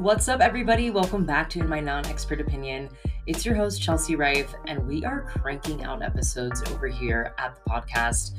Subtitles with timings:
[0.00, 0.90] What's up, everybody?
[0.90, 2.88] Welcome back to In My Non Expert Opinion.
[3.26, 7.70] It's your host, Chelsea Rife, and we are cranking out episodes over here at the
[7.70, 8.32] podcast.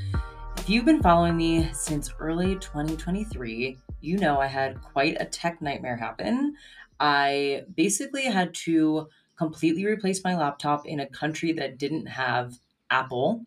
[0.58, 5.62] If you've been following me since early 2023, you know I had quite a tech
[5.62, 6.55] nightmare happen.
[7.00, 9.07] I basically had to
[9.38, 12.55] completely replace my laptop in a country that didn't have
[12.90, 13.46] Apple.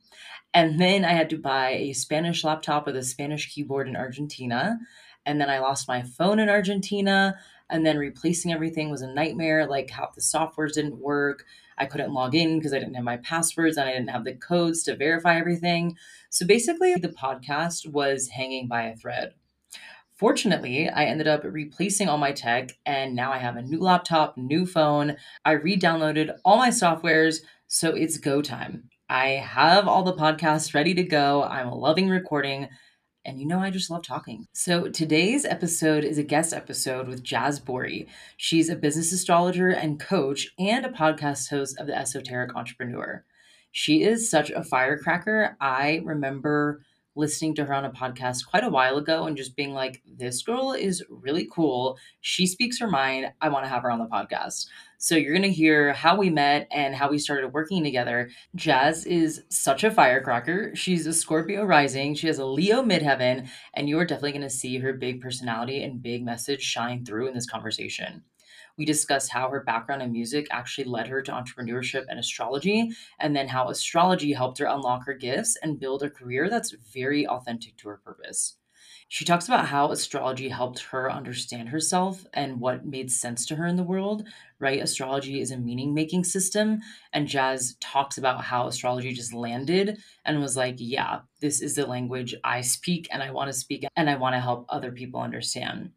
[0.54, 4.78] And then I had to buy a Spanish laptop with a Spanish keyboard in Argentina.
[5.26, 7.36] And then I lost my phone in Argentina.
[7.70, 9.66] And then replacing everything was a nightmare.
[9.66, 11.44] Like how the softwares didn't work.
[11.78, 14.34] I couldn't log in because I didn't have my passwords and I didn't have the
[14.34, 15.96] codes to verify everything.
[16.30, 19.34] So basically, the podcast was hanging by a thread.
[20.16, 24.36] Fortunately, I ended up replacing all my tech and now I have a new laptop,
[24.36, 25.16] new phone.
[25.44, 28.90] I re downloaded all my softwares, so it's go time.
[29.08, 31.42] I have all the podcasts ready to go.
[31.42, 32.68] I'm loving recording.
[33.24, 34.46] And you know, I just love talking.
[34.52, 38.06] So today's episode is a guest episode with Jaz Borri.
[38.36, 43.24] She's a business astrologer and coach and a podcast host of The Esoteric Entrepreneur.
[43.72, 45.56] She is such a firecracker.
[45.60, 46.82] I remember
[47.16, 50.42] listening to her on a podcast quite a while ago and just being like, this
[50.42, 51.98] girl is really cool.
[52.20, 53.32] She speaks her mind.
[53.40, 54.66] I want to have her on the podcast.
[54.98, 58.30] So you're going to hear how we met and how we started working together.
[58.56, 60.74] Jaz is such a firecracker.
[60.74, 62.14] She's a Scorpio rising.
[62.14, 65.82] She has a Leo midheaven, and you are definitely going to see her big personality
[65.82, 68.22] and big message shine through in this conversation.
[68.76, 73.34] We discussed how her background in music actually led her to entrepreneurship and astrology, and
[73.34, 77.76] then how astrology helped her unlock her gifts and build a career that's very authentic
[77.78, 78.56] to her purpose.
[79.08, 83.66] She talks about how astrology helped her understand herself and what made sense to her
[83.66, 84.26] in the world,
[84.58, 84.82] right?
[84.82, 86.80] Astrology is a meaning making system.
[87.12, 91.86] And Jaz talks about how astrology just landed and was like, yeah, this is the
[91.86, 95.20] language I speak and I want to speak and I want to help other people
[95.20, 95.92] understand.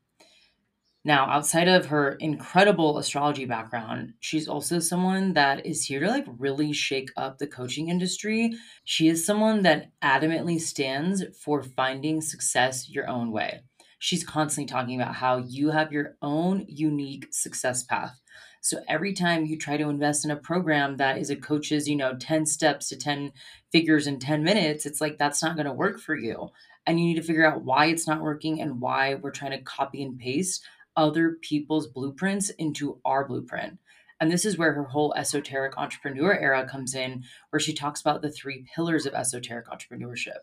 [1.08, 6.26] Now, outside of her incredible astrology background, she's also someone that is here to like
[6.38, 8.52] really shake up the coaching industry.
[8.84, 13.62] She is someone that adamantly stands for finding success your own way.
[14.00, 18.20] She's constantly talking about how you have your own unique success path.
[18.60, 21.96] So every time you try to invest in a program that is a coach's, you
[21.96, 23.32] know, 10 steps to 10
[23.72, 26.50] figures in 10 minutes, it's like that's not going to work for you.
[26.86, 29.62] And you need to figure out why it's not working and why we're trying to
[29.62, 30.66] copy and paste
[30.98, 33.80] other people's blueprints into our blueprint.
[34.20, 38.22] And this is where her whole esoteric entrepreneur era comes in, where she talks about
[38.22, 40.40] the three pillars of esoteric entrepreneurship.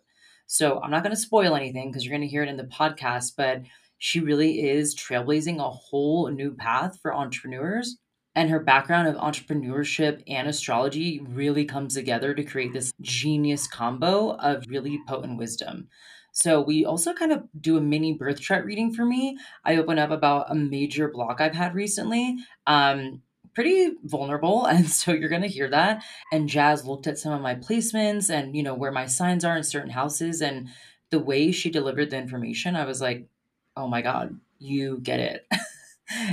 [0.47, 2.65] So I'm not going to spoil anything because you're going to hear it in the
[2.65, 3.63] podcast, but
[3.99, 7.97] she really is trailblazing a whole new path for entrepreneurs.
[8.37, 14.33] And her background of entrepreneurship and astrology really comes together to create this genius combo
[14.37, 15.89] of really potent wisdom.
[16.35, 19.39] So we also kind of do a mini birth chart reading for me.
[19.65, 22.37] I open up about a major block I've had recently.
[22.67, 23.23] Um,
[23.55, 26.03] pretty vulnerable and so you're going to hear that
[26.33, 29.57] and Jaz looked at some of my placements and you know where my signs are
[29.57, 30.69] in certain houses and
[31.11, 33.29] the way she delivered the information i was like
[33.77, 35.47] oh my god you get it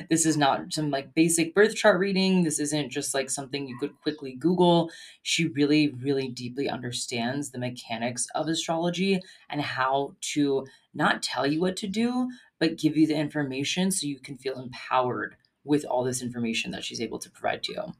[0.09, 2.43] this is not some like basic birth chart reading.
[2.43, 4.91] This isn't just like something you could quickly Google.
[5.21, 11.61] She really, really deeply understands the mechanics of astrology and how to not tell you
[11.61, 12.29] what to do,
[12.59, 16.83] but give you the information so you can feel empowered with all this information that
[16.83, 17.93] she's able to provide to you.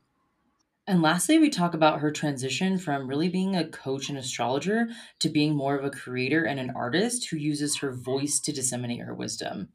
[0.87, 4.87] And lastly, we talk about her transition from really being a coach and astrologer
[5.19, 9.01] to being more of a creator and an artist who uses her voice to disseminate
[9.01, 9.69] her wisdom.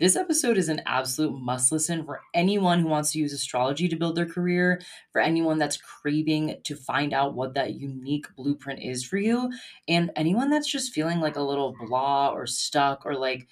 [0.00, 3.96] This episode is an absolute must listen for anyone who wants to use astrology to
[3.96, 4.80] build their career,
[5.12, 9.52] for anyone that's craving to find out what that unique blueprint is for you,
[9.86, 13.46] and anyone that's just feeling like a little blah or stuck or like,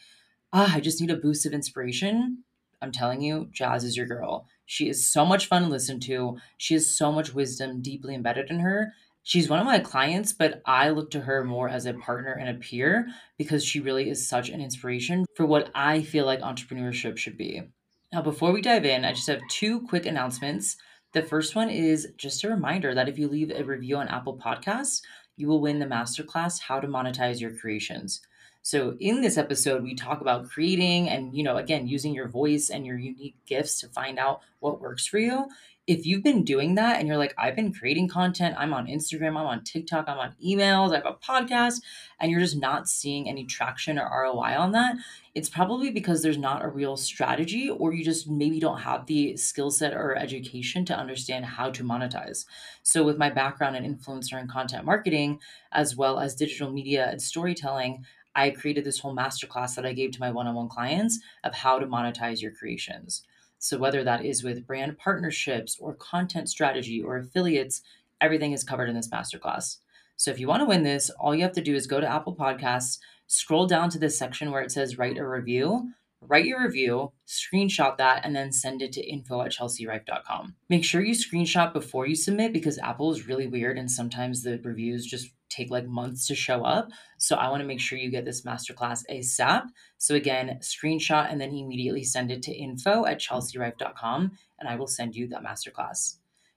[0.55, 2.45] ah, I just need a boost of inspiration.
[2.81, 4.47] I'm telling you, Jaz is your girl.
[4.65, 6.39] She is so much fun to listen to.
[6.57, 8.95] She has so much wisdom deeply embedded in her
[9.29, 12.49] she's one of my clients, but I look to her more as a partner and
[12.49, 17.19] a peer because she really is such an inspiration for what I feel like entrepreneurship
[17.19, 17.63] should be.
[18.11, 20.79] Now, before we dive in, I just have two quick announcements.
[21.13, 24.39] The first one is just a reminder that if you leave a review on Apple
[24.39, 25.03] Podcasts,
[25.37, 28.23] you will win the masterclass How to Monetize Your Creations.
[28.63, 32.71] So in this episode we talk about creating and you know again using your voice
[32.71, 35.49] and your unique gifts to find out what works for you
[35.89, 39.29] if you've been doing that and you're like, I've been creating content, I'm on Instagram,
[39.29, 41.81] I'm on TikTok, I'm on emails, I have a podcast,
[42.21, 44.97] and you're just not seeing any traction or ROI on that,
[45.35, 49.35] it's probably because there's not a real strategy or you just maybe don't have the
[49.39, 52.45] skill set or education to understand how to monetize.
[52.83, 55.41] So, with my background in influencer and content marketing,
[55.73, 58.05] as well as digital media and storytelling,
[58.35, 61.55] I created this whole masterclass that I gave to my one on one clients of
[61.55, 63.23] how to monetize your creations.
[63.59, 67.83] So, whether that is with brand partnerships or content strategy or affiliates,
[68.21, 69.79] everything is covered in this masterclass.
[70.17, 72.11] So, if you want to win this, all you have to do is go to
[72.11, 75.91] Apple Podcasts, scroll down to this section where it says write a review,
[76.21, 80.55] write your review, screenshot that, and then send it to info at chelsearife.com.
[80.69, 84.59] Make sure you screenshot before you submit because Apple is really weird and sometimes the
[84.63, 86.89] reviews just take like months to show up.
[87.19, 89.65] So I want to make sure you get this masterclass ASAP.
[89.99, 94.87] So again, screenshot and then immediately send it to info at chelsearife.com and I will
[94.87, 96.17] send you that masterclass.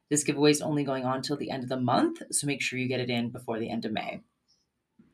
[0.10, 2.78] This giveaway is only going on till the end of the month, so make sure
[2.78, 4.22] you get it in before the end of May.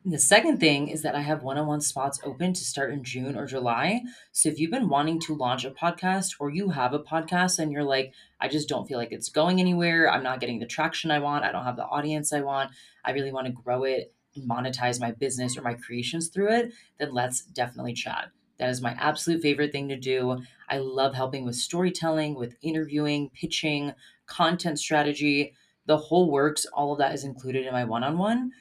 [0.09, 3.03] The second thing is that I have one on one spots open to start in
[3.03, 4.03] June or July.
[4.31, 7.73] So if you've been wanting to launch a podcast or you have a podcast and
[7.73, 11.11] you're like, I just don't feel like it's going anywhere, I'm not getting the traction
[11.11, 12.71] I want, I don't have the audience I want,
[13.03, 16.71] I really want to grow it and monetize my business or my creations through it,
[16.99, 18.29] then let's definitely chat.
[18.59, 20.37] That is my absolute favorite thing to do.
[20.69, 23.91] I love helping with storytelling, with interviewing, pitching,
[24.25, 25.53] content strategy,
[25.85, 26.65] the whole works.
[26.67, 28.51] All of that is included in my one on one.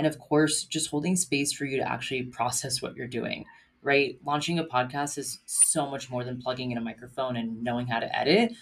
[0.00, 3.44] And of course, just holding space for you to actually process what you're doing,
[3.82, 4.18] right?
[4.24, 8.00] Launching a podcast is so much more than plugging in a microphone and knowing how
[8.00, 8.54] to edit.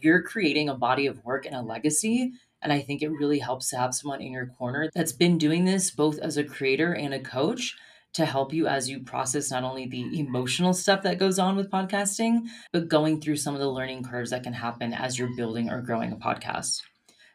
[0.00, 2.30] You're creating a body of work and a legacy.
[2.62, 5.64] And I think it really helps to have someone in your corner that's been doing
[5.64, 7.74] this both as a creator and a coach
[8.12, 11.72] to help you as you process not only the emotional stuff that goes on with
[11.72, 12.42] podcasting,
[12.72, 15.82] but going through some of the learning curves that can happen as you're building or
[15.82, 16.82] growing a podcast.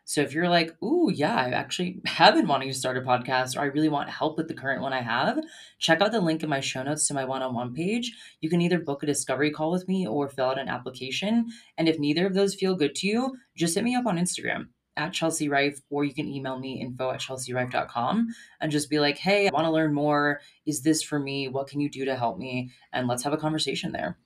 [0.08, 3.58] So if you're like, ooh, yeah, I actually have been wanting to start a podcast
[3.58, 5.38] or I really want help with the current one I have,
[5.80, 8.14] check out the link in my show notes to my one on one page.
[8.40, 11.48] You can either book a discovery call with me or fill out an application.
[11.78, 14.68] And if neither of those feel good to you, just hit me up on Instagram
[14.96, 18.28] at Chelsea Rife, or you can email me info at chelsearife.com
[18.62, 20.40] and just be like, hey, I want to learn more.
[20.66, 21.50] Is this for me?
[21.50, 22.72] What can you do to help me?
[22.94, 24.18] And let's have a conversation there.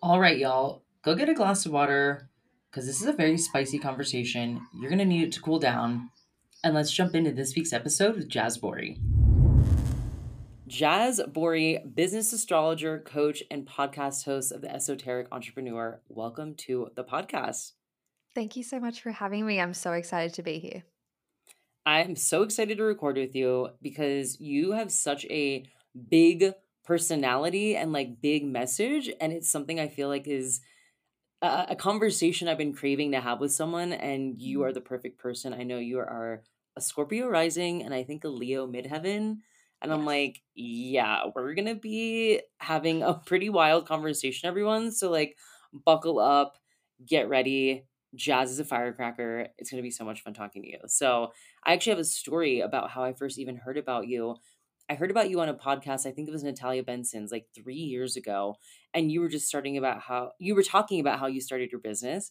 [0.00, 2.30] All right, y'all, go get a glass of water
[2.74, 4.60] because this is a very spicy conversation.
[4.74, 6.10] You're going to need it to cool down.
[6.64, 8.98] And let's jump into this week's episode with Jaz Borri.
[10.68, 16.00] Jaz Borri, business astrologer, coach, and podcast host of The Esoteric Entrepreneur.
[16.08, 17.74] Welcome to the podcast.
[18.34, 19.60] Thank you so much for having me.
[19.60, 20.82] I'm so excited to be here.
[21.86, 25.64] I'm so excited to record with you because you have such a
[26.10, 26.54] big
[26.84, 29.12] personality and like big message.
[29.20, 30.60] And it's something I feel like is
[31.44, 34.74] a, a conversation I've been craving to have with someone, and you are mm-hmm.
[34.74, 35.52] the perfect person.
[35.52, 36.42] I know you are
[36.76, 39.38] a Scorpio rising, and I think a Leo midheaven.
[39.82, 39.92] And yes.
[39.92, 44.92] I'm like, yeah, we're gonna be having a pretty wild conversation, everyone.
[44.92, 45.36] So like,
[45.84, 46.56] buckle up,
[47.06, 47.84] get ready.
[48.16, 49.48] Jaz is a firecracker.
[49.58, 50.78] It's gonna be so much fun talking to you.
[50.86, 51.32] So
[51.64, 54.36] I actually have a story about how I first even heard about you.
[54.88, 56.06] I heard about you on a podcast.
[56.06, 58.56] I think it was Natalia Benson's like three years ago.
[58.94, 61.80] And you were just starting about how you were talking about how you started your
[61.80, 62.30] business.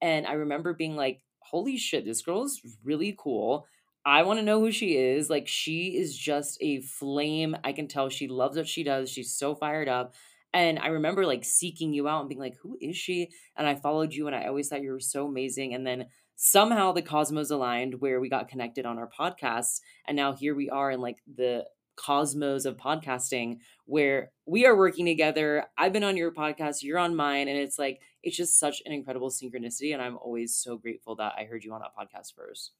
[0.00, 3.66] And I remember being like, holy shit, this girl is really cool.
[4.04, 5.30] I want to know who she is.
[5.30, 7.56] Like, she is just a flame.
[7.64, 9.10] I can tell she loves what she does.
[9.10, 10.14] She's so fired up.
[10.52, 13.30] And I remember like seeking you out and being like, who is she?
[13.56, 15.72] And I followed you and I always thought you were so amazing.
[15.72, 16.06] And then
[16.36, 19.80] somehow the cosmos aligned where we got connected on our podcasts.
[20.06, 21.64] And now here we are in like the
[21.96, 25.66] cosmos of podcasting where we are working together.
[25.76, 28.92] I've been on your podcast, you're on mine, and it's like it's just such an
[28.92, 29.92] incredible synchronicity.
[29.92, 32.72] And I'm always so grateful that I heard you on that podcast first.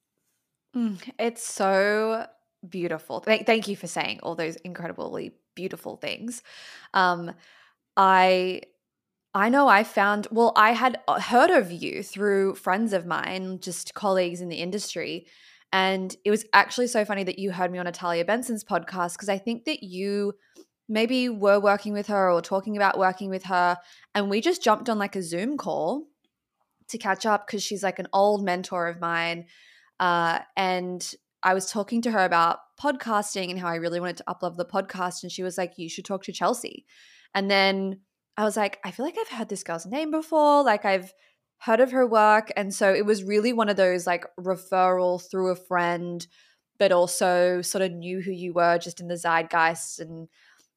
[0.75, 2.27] Mm, it's so
[2.67, 3.21] beautiful.
[3.21, 6.41] Th- thank you for saying all those incredibly beautiful things.
[6.93, 7.31] Um,
[7.95, 8.61] I
[9.35, 13.59] I know I found, well, I had uh, heard of you through friends of mine,
[13.59, 15.25] just colleagues in the industry.
[15.73, 19.27] And it was actually so funny that you heard me on Natalia Benson's podcast because
[19.27, 20.33] I think that you
[20.87, 23.77] maybe were working with her or talking about working with her.
[24.13, 26.05] And we just jumped on like a Zoom call
[26.89, 29.45] to catch up because she's like an old mentor of mine.
[29.99, 34.25] Uh, and I was talking to her about podcasting and how I really wanted to
[34.29, 35.23] upload the podcast.
[35.23, 36.85] And she was like, You should talk to Chelsea.
[37.33, 38.01] And then
[38.37, 40.63] I was like, I feel like I've heard this girl's name before.
[40.63, 41.13] Like I've
[41.63, 42.51] heard of her work.
[42.57, 46.25] And so it was really one of those like referral through a friend,
[46.77, 49.99] but also sort of knew who you were just in the zeitgeist.
[49.99, 50.27] And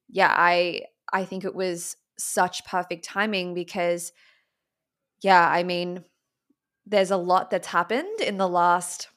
[0.08, 4.12] yeah, I I think it was such perfect timing because
[5.22, 6.04] yeah, I mean,
[6.86, 9.08] there's a lot that's happened in the last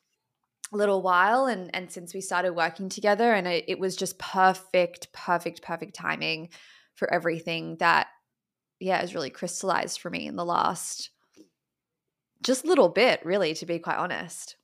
[0.72, 5.12] little while and and since we started working together and it, it was just perfect
[5.14, 6.50] perfect perfect timing
[6.94, 8.06] for everything that
[8.80, 11.10] yeah has really crystallized for me in the last
[12.44, 14.56] just a little bit, really, to be quite honest.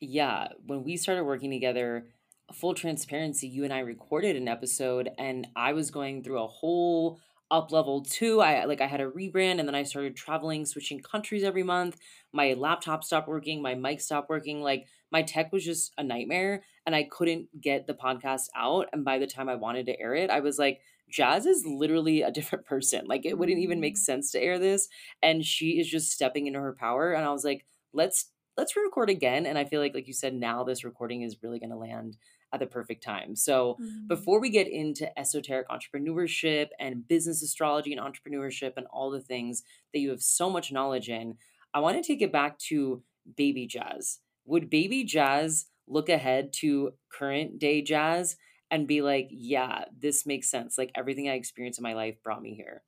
[0.00, 0.48] Yeah.
[0.66, 2.06] When we started working together,
[2.52, 7.20] full transparency, you and I recorded an episode, and I was going through a whole
[7.50, 8.40] up level two.
[8.40, 11.96] I like I had a rebrand and then I started traveling, switching countries every month.
[12.32, 14.60] My laptop stopped working, my mic stopped working.
[14.60, 18.88] Like my tech was just a nightmare and I couldn't get the podcast out.
[18.92, 20.80] And by the time I wanted to air it, I was like,
[21.12, 23.06] Jaz is literally a different person.
[23.06, 23.98] Like it wouldn't even make mm.
[23.98, 24.88] sense to air this.
[25.22, 27.12] And she is just stepping into her power.
[27.12, 29.46] And I was like, let's let's re-record again.
[29.46, 32.16] And I feel like, like you said, now this recording is really gonna land
[32.52, 33.36] at the perfect time.
[33.36, 34.06] So, mm-hmm.
[34.08, 39.62] before we get into esoteric entrepreneurship and business astrology and entrepreneurship and all the things
[39.92, 41.36] that you have so much knowledge in,
[41.72, 43.02] I want to take it back to
[43.36, 44.18] baby Jaz.
[44.46, 48.36] Would baby Jaz look ahead to current day Jaz
[48.70, 50.78] and be like, yeah, this makes sense.
[50.78, 52.84] Like everything I experienced in my life brought me here?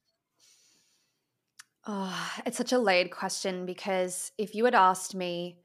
[1.87, 5.61] Oh, it's such a laid question because if you had asked me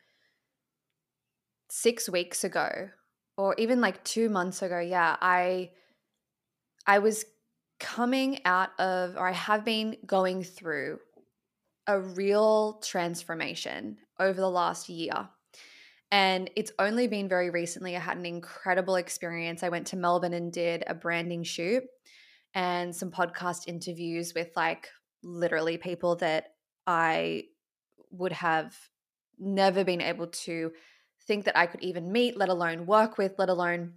[1.69, 2.89] six weeks ago
[3.38, 5.72] or even like 2 months ago, yeah, I
[6.88, 7.25] I was
[7.79, 11.00] coming out of or I have been going through
[11.88, 15.29] a real transformation over the last year.
[16.15, 19.63] And it's only been very recently I had an incredible experience.
[19.63, 21.84] I went to Melbourne and did a branding shoot
[22.53, 24.88] and some podcast interviews with like
[25.24, 26.53] literally people that
[26.88, 27.48] I
[28.12, 28.74] would have
[29.38, 30.72] never been able to
[31.27, 33.95] think that I could even meet, let alone work with, let alone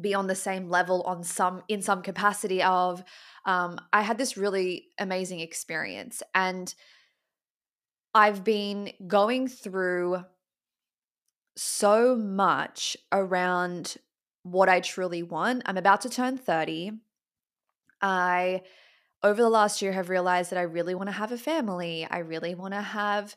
[0.00, 3.04] be on the same level on some in some capacity of
[3.44, 6.74] um, i had this really amazing experience and
[8.14, 10.24] i've been going through
[11.56, 13.96] so much around
[14.42, 16.92] what i truly want i'm about to turn 30
[18.00, 18.62] i
[19.22, 22.18] over the last year have realized that i really want to have a family i
[22.18, 23.36] really want to have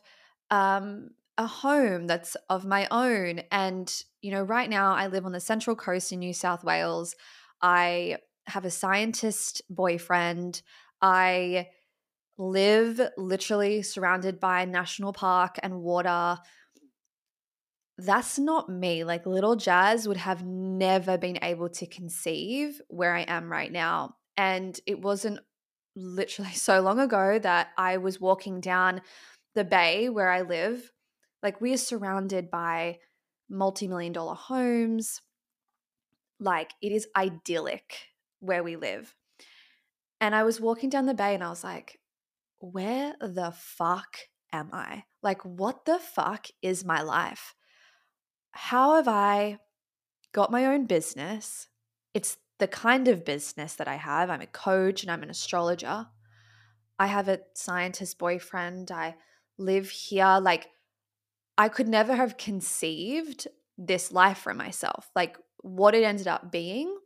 [0.50, 3.42] um, a home that's of my own.
[3.50, 3.92] And,
[4.22, 7.14] you know, right now I live on the Central Coast in New South Wales.
[7.60, 10.62] I have a scientist boyfriend.
[11.02, 11.68] I
[12.38, 16.38] live literally surrounded by national park and water.
[17.98, 19.04] That's not me.
[19.04, 24.16] Like little Jaz would have never been able to conceive where I am right now.
[24.36, 25.40] And it wasn't
[25.94, 29.00] literally so long ago that I was walking down
[29.54, 30.92] the bay where I live
[31.42, 32.98] like we are surrounded by
[33.48, 35.22] multi-million dollar homes.
[36.38, 38.08] Like it is idyllic
[38.40, 39.14] where we live.
[40.20, 41.98] And I was walking down the bay and I was like,
[42.58, 44.16] where the fuck
[44.52, 45.04] am I?
[45.22, 47.54] Like, what the fuck is my life?
[48.56, 49.58] How have I
[50.32, 51.68] got my own business?
[52.14, 54.30] It's the kind of business that I have.
[54.30, 56.06] I'm a coach and I'm an astrologer.
[56.98, 58.90] I have a scientist boyfriend.
[58.90, 59.16] I
[59.58, 60.38] live here.
[60.40, 60.68] Like,
[61.58, 63.46] I could never have conceived
[63.78, 65.10] this life for myself.
[65.14, 66.96] Like what it ended up being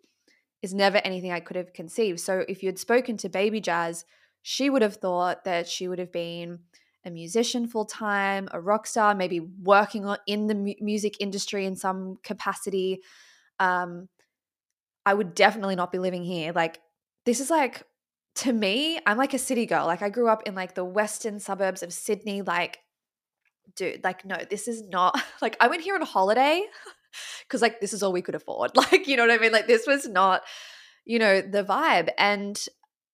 [0.63, 2.21] is never anything I could have conceived.
[2.21, 4.05] So if you had spoken to Baby Jaz,
[4.43, 6.61] she would have thought that she would have been
[7.05, 11.77] a musician full time, a rock star, maybe working in the mu- music industry in
[11.77, 13.01] some capacity.
[13.59, 14.09] Um,
[15.07, 16.53] I would definitely not be living here.
[16.53, 16.81] Like
[17.25, 17.83] this is like
[18.37, 19.87] to me, I'm like a city girl.
[19.87, 22.43] Like I grew up in like the western suburbs of Sydney.
[22.43, 22.79] Like
[23.77, 26.65] dude, like, no, this is not like I went here on a holiday
[27.43, 28.73] because like this is all we could afford.
[28.77, 29.53] Like, you know what I mean?
[29.53, 30.43] Like, this was not,
[31.05, 32.11] you know, the vibe.
[32.19, 32.59] And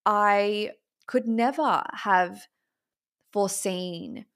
[0.05, 0.73] I
[1.07, 2.47] could never have
[3.33, 4.27] foreseen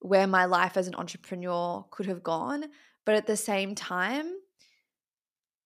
[0.00, 2.64] where my life as an entrepreneur could have gone.
[3.04, 4.34] But at the same time,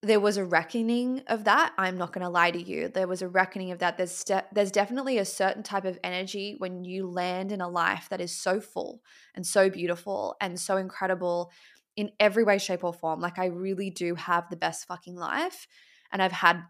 [0.03, 1.73] there was a reckoning of that.
[1.79, 2.89] I'm not going to lie to you.
[2.89, 3.97] There was a reckoning of that.
[3.97, 8.21] There's there's definitely a certain type of energy when you land in a life that
[8.21, 9.01] is so full
[9.35, 11.53] and so beautiful and so incredible
[11.97, 13.21] in every way shape or form.
[13.21, 15.69] Like I really do have the best fucking life
[16.13, 16.63] and I've had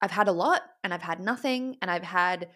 [0.00, 2.48] I've had a lot and I've had nothing and I've had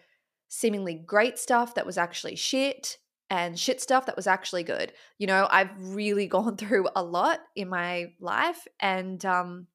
[0.47, 2.97] seemingly great stuff that was actually shit
[3.29, 4.93] and shit stuff that was actually good.
[5.17, 9.67] You know, I've really gone through a lot in my life and um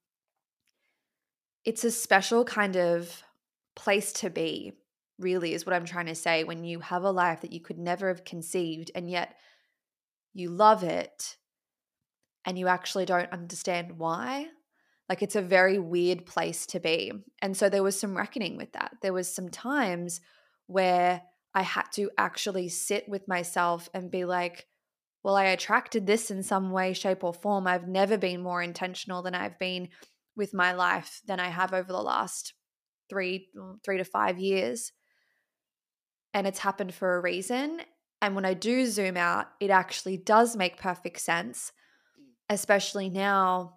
[1.64, 3.22] it's a special kind of
[3.74, 4.72] place to be,
[5.18, 6.44] really, is what I'm trying to say.
[6.44, 9.36] When you have a life that you could never have conceived, and yet
[10.34, 11.36] you love it,
[12.44, 14.46] and you actually don't understand why.
[15.08, 17.12] Like, it's a very weird place to be.
[17.40, 18.92] And so there was some reckoning with that.
[19.02, 20.20] There was some times
[20.66, 21.22] where
[21.54, 24.66] I had to actually sit with myself and be like,
[25.22, 27.66] well, I attracted this in some way, shape, or form.
[27.66, 29.88] I've never been more intentional than I've been
[30.34, 32.54] with my life than I have over the last
[33.08, 34.92] three mm, three to five years.
[36.34, 37.82] And it's happened for a reason.
[38.22, 41.72] And when I do zoom out, it actually does make perfect sense,
[42.48, 43.74] especially now,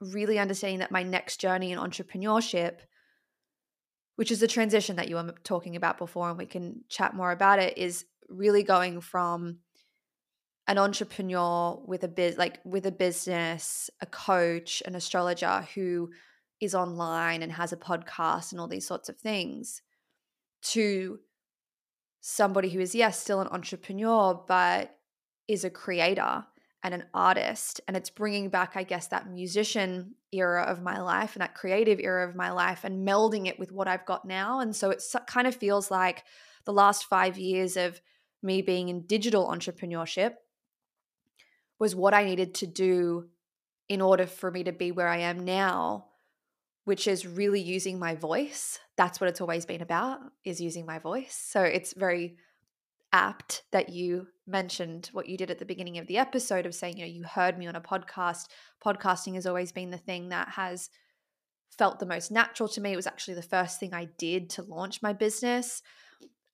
[0.00, 2.78] really understanding that my next journey in entrepreneurship
[4.16, 7.32] which is the transition that you were talking about before, and we can chat more
[7.32, 9.58] about it, is really going from
[10.66, 16.10] an entrepreneur with a biz like with a business, a coach, an astrologer who
[16.60, 19.82] is online and has a podcast and all these sorts of things
[20.62, 21.18] to
[22.20, 24.96] somebody who is yes still an entrepreneur but
[25.46, 26.44] is a creator
[26.84, 31.34] and an artist and it's bringing back i guess that musician era of my life
[31.34, 34.60] and that creative era of my life and melding it with what i've got now
[34.60, 36.22] and so it kind of feels like
[36.64, 38.00] the last 5 years of
[38.44, 40.34] me being in digital entrepreneurship
[41.78, 43.28] was what I needed to do
[43.88, 46.06] in order for me to be where I am now,
[46.84, 48.78] which is really using my voice.
[48.96, 51.34] That's what it's always been about, is using my voice.
[51.34, 52.36] So it's very
[53.14, 56.98] apt that you mentioned what you did at the beginning of the episode of saying,
[56.98, 58.46] you know, you heard me on a podcast.
[58.84, 60.90] Podcasting has always been the thing that has
[61.78, 62.92] felt the most natural to me.
[62.92, 65.80] It was actually the first thing I did to launch my business.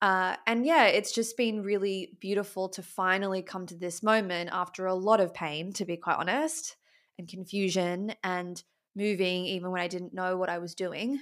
[0.02, 4.84] Uh, and yeah, it's just been really beautiful to finally come to this moment after
[4.84, 6.76] a lot of pain, to be quite honest,
[7.18, 8.62] and confusion and
[8.94, 11.20] moving, even when I didn't know what I was doing,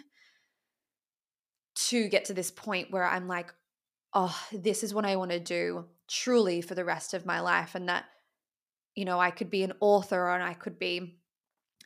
[1.88, 3.52] to get to this point where I'm like,
[4.14, 7.74] oh, this is what I want to do truly for the rest of my life.
[7.74, 8.04] And that,
[8.94, 11.18] you know, I could be an author and I could be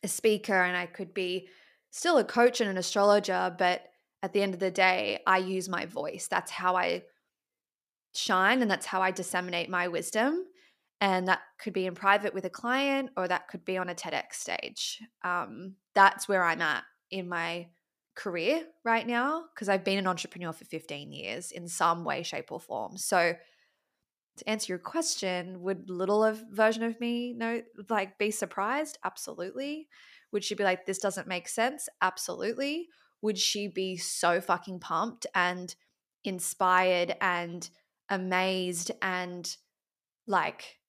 [0.02, 1.48] a speaker and I could be
[1.90, 3.82] still a coach and an astrologer, but
[4.22, 6.28] at the end of the day, I use my voice.
[6.30, 7.02] That's how I
[8.14, 10.44] shine and that's how I disseminate my wisdom.
[11.00, 13.94] And that could be in private with a client or that could be on a
[13.94, 15.02] TEDx stage.
[15.24, 17.66] Um, that's where I'm at in my
[18.14, 22.52] career right now because I've been an entrepreneur for 15 years in some way, shape,
[22.52, 22.97] or form.
[22.97, 23.35] So,
[24.38, 28.99] to answer your question, would little of version of me know like be surprised?
[29.04, 29.88] Absolutely.
[30.33, 31.88] Would she be like, this doesn't make sense?
[32.01, 32.88] Absolutely
[33.22, 35.75] would she be so fucking pumped and
[36.25, 37.70] inspired and
[38.11, 39.57] amazed and
[40.27, 40.81] like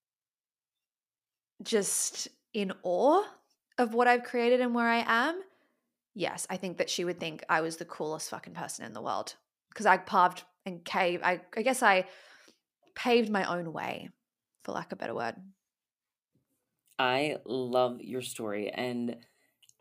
[1.61, 3.23] just in awe
[3.77, 5.41] of what I've created and where I am?
[6.15, 9.01] Yes, I think that she would think I was the coolest fucking person in the
[9.01, 9.35] world
[9.69, 11.23] because I carved and caved.
[11.23, 12.05] I, I guess I
[12.95, 14.09] paved my own way,
[14.63, 15.35] for lack of a better word.
[16.99, 18.69] I love your story.
[18.69, 19.17] And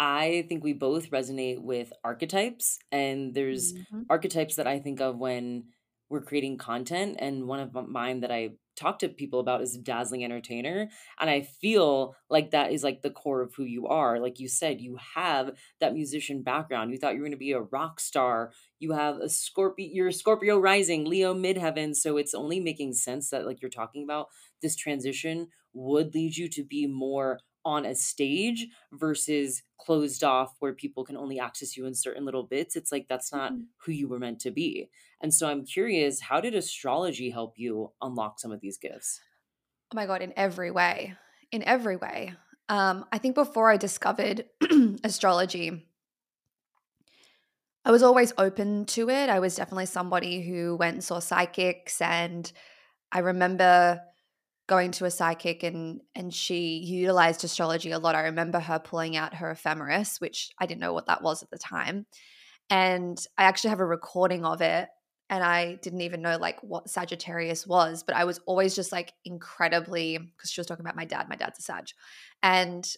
[0.00, 4.02] I think we both resonate with archetypes, and there's mm-hmm.
[4.08, 5.64] archetypes that I think of when
[6.12, 7.16] we're creating content.
[7.18, 10.88] And one of mine that I talk to people about is dazzling entertainer.
[11.18, 14.20] And I feel like that is like the core of who you are.
[14.20, 16.90] Like you said, you have that musician background.
[16.90, 18.52] You thought you were going to be a rock star.
[18.78, 21.96] You have a Scorpio, you're a Scorpio rising, Leo midheaven.
[21.96, 24.28] So it's only making sense that, like you're talking about,
[24.60, 30.72] this transition would lead you to be more on a stage versus closed off where
[30.72, 33.62] people can only access you in certain little bits it's like that's not mm-hmm.
[33.84, 34.88] who you were meant to be
[35.22, 39.20] and so i'm curious how did astrology help you unlock some of these gifts
[39.92, 41.14] oh my god in every way
[41.50, 42.34] in every way
[42.68, 44.44] um i think before i discovered
[45.04, 45.86] astrology
[47.84, 49.28] I was always open to it.
[49.28, 52.50] I was definitely somebody who went and saw psychics and
[53.10, 54.00] I remember
[54.68, 58.14] going to a psychic and and she utilized astrology a lot.
[58.14, 61.50] I remember her pulling out her ephemeris, which I didn't know what that was at
[61.50, 62.06] the time.
[62.70, 64.88] And I actually have a recording of it
[65.32, 69.12] and I didn't even know like what Sagittarius was, but I was always just like
[69.24, 71.28] incredibly because she was talking about my dad.
[71.28, 71.86] My dad's a Sag.
[72.42, 72.88] And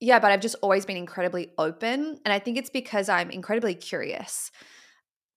[0.00, 2.18] yeah, but I've just always been incredibly open.
[2.24, 4.50] And I think it's because I'm incredibly curious.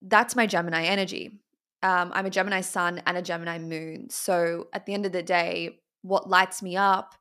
[0.01, 1.43] That's my Gemini energy
[1.83, 4.09] um, I'm a Gemini sun and a Gemini moon.
[4.09, 7.13] So at the end of the day, what lights me up,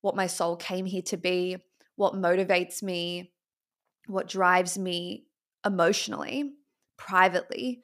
[0.00, 1.58] what my soul came here to be,
[1.96, 3.32] what motivates me,
[4.06, 5.26] what drives me
[5.66, 6.54] emotionally,
[7.00, 7.82] privately,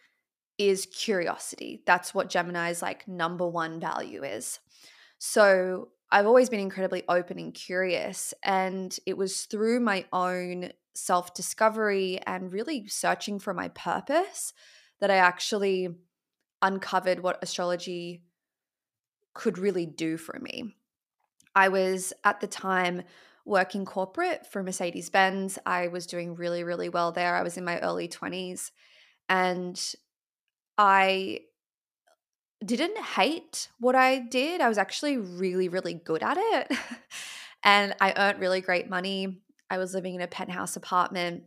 [0.59, 1.83] is curiosity.
[1.87, 4.61] That's what Gemini's like number one value is.
[5.19, 8.33] So I've always been incredibly open and curious.
[8.43, 14.53] And it was through my own self discovery and really searching for my purpose
[15.01, 15.89] that I actually
[16.63, 18.23] uncovered what astrology
[19.35, 20.75] could really do for me.
[21.55, 23.03] I was at the time
[23.45, 25.59] working corporate for Mercedes Benz.
[25.67, 27.37] I was doing really, really well there.
[27.37, 28.71] I was in my early 20s
[29.29, 29.81] and
[30.79, 31.41] I
[32.65, 34.61] didn't hate what I did.
[34.61, 36.73] I was actually really, really good at it.
[37.63, 39.43] and I earned really great money.
[39.69, 41.45] I was living in a penthouse apartment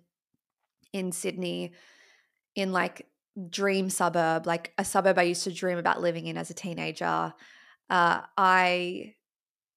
[0.93, 1.73] in Sydney
[2.55, 3.07] in like
[3.49, 7.33] dream suburb, like a suburb I used to dream about living in as a teenager.
[7.89, 9.15] Uh, I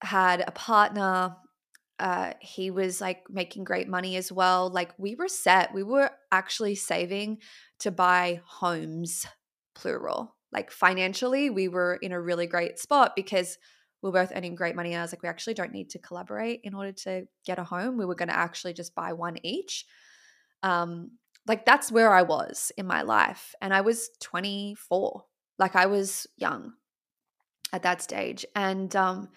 [0.02, 1.36] had a partner.
[2.02, 4.68] Uh, he was like making great money as well.
[4.68, 5.72] Like we were set.
[5.72, 7.38] We were actually saving
[7.78, 9.24] to buy homes,
[9.76, 10.34] plural.
[10.50, 13.56] Like financially, we were in a really great spot because
[14.02, 14.90] we were both earning great money.
[14.90, 17.64] And I was like, we actually don't need to collaborate in order to get a
[17.64, 17.96] home.
[17.96, 19.86] We were going to actually just buy one each.
[20.64, 21.12] Um,
[21.46, 23.54] like that's where I was in my life.
[23.62, 25.22] And I was 24.
[25.60, 26.72] Like I was young
[27.72, 28.44] at that stage.
[28.56, 29.28] And um,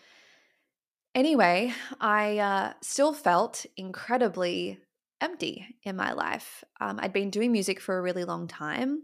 [1.15, 4.79] anyway, I uh, still felt incredibly
[5.21, 6.63] empty in my life.
[6.79, 9.01] Um, I'd been doing music for a really long time,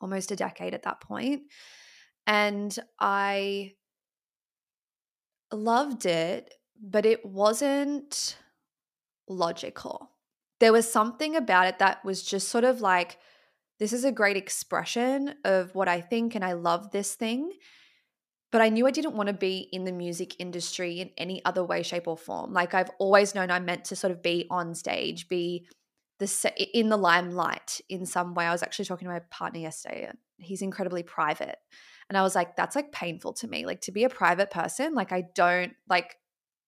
[0.00, 1.42] almost a decade at that point,
[2.26, 3.74] and I
[5.52, 8.36] loved it, but it wasn't
[9.28, 10.10] logical.
[10.60, 13.18] There was something about it that was just sort of like,
[13.78, 17.52] this is a great expression of what I think, and I love this thing
[18.52, 21.64] but I knew I didn't want to be in the music industry in any other
[21.64, 22.52] way, shape, or form.
[22.52, 25.66] Like I've always known I'm meant to sort of be on stage, be
[26.18, 28.44] the in the limelight in some way.
[28.44, 30.10] I was actually talking to my partner yesterday.
[30.38, 31.56] He's incredibly private,
[32.10, 33.64] and I was like, that's like painful to me.
[33.64, 36.16] Like to be a private person, like I don't like,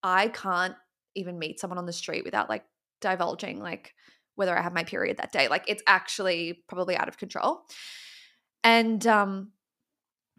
[0.02, 0.74] I can't
[1.14, 2.64] even meet someone on the street without like
[3.02, 3.94] divulging like
[4.36, 5.48] whether I have my period that day.
[5.48, 7.60] Like it's actually probably out of control.
[8.64, 9.52] And um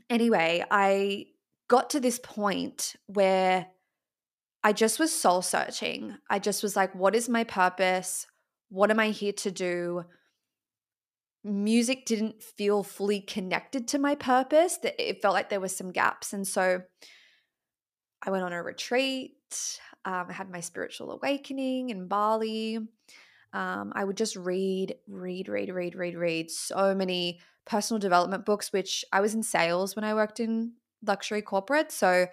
[0.10, 1.28] anyway, I
[1.68, 3.68] got to this point where
[4.64, 6.18] I just was soul searching.
[6.30, 8.28] I just was like, what is my purpose?
[8.70, 10.06] What am I here to do?
[11.44, 14.80] Music didn't feel fully connected to my purpose.
[14.84, 16.34] It felt like there were some gaps.
[16.34, 16.82] And so
[18.24, 19.80] I went on a retreat.
[20.04, 22.80] Um, I had my spiritual awakening in Bali.
[23.54, 28.74] Um, I would just read, read, read, read, read, read so many personal development books,
[28.74, 30.74] which I was in sales when I worked in
[31.08, 31.92] luxury corporate.
[31.92, 32.28] So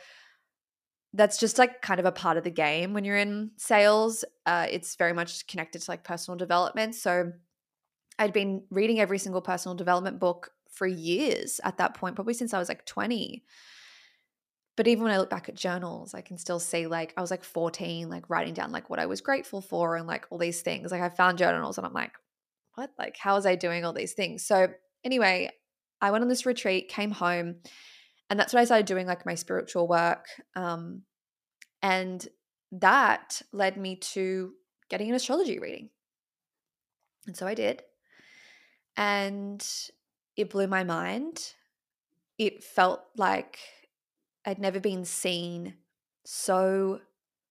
[1.15, 4.25] that's just like kind of a part of the game when you're in sales.
[4.47, 6.95] Uh, it's very much connected to like personal development.
[6.95, 7.33] So
[8.19, 12.55] I'd been reading every single personal development book for years at that point, probably since
[12.55, 13.45] I was like 20.
[14.75, 17.31] But even when I look back at journals, I can still see like I was
[17.31, 20.63] like 14, like writing down like what I was grateful for and like all these
[20.63, 20.91] things.
[20.91, 22.13] Like I found journals and I'm like,
[22.75, 22.91] what?
[22.99, 24.45] Like, how was I doing all these things?
[24.45, 24.69] So,
[25.05, 25.51] anyway,
[26.01, 27.57] I went on this retreat, came home,
[28.33, 30.25] and that's when I started doing like my spiritual work.
[30.57, 31.03] Um,
[31.83, 32.27] and
[32.81, 34.55] that led me to
[34.88, 35.90] getting an astrology reading.
[37.27, 37.83] And so I did.
[38.97, 39.62] And
[40.35, 41.53] it blew my mind.
[42.38, 43.59] It felt like
[44.47, 45.75] I'd never been seen
[46.25, 47.03] so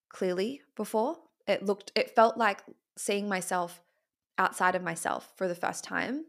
[0.09, 1.17] clearly before.
[1.45, 2.63] It looked, it felt like
[2.97, 3.83] seeing myself
[4.39, 6.25] outside of myself for the first time.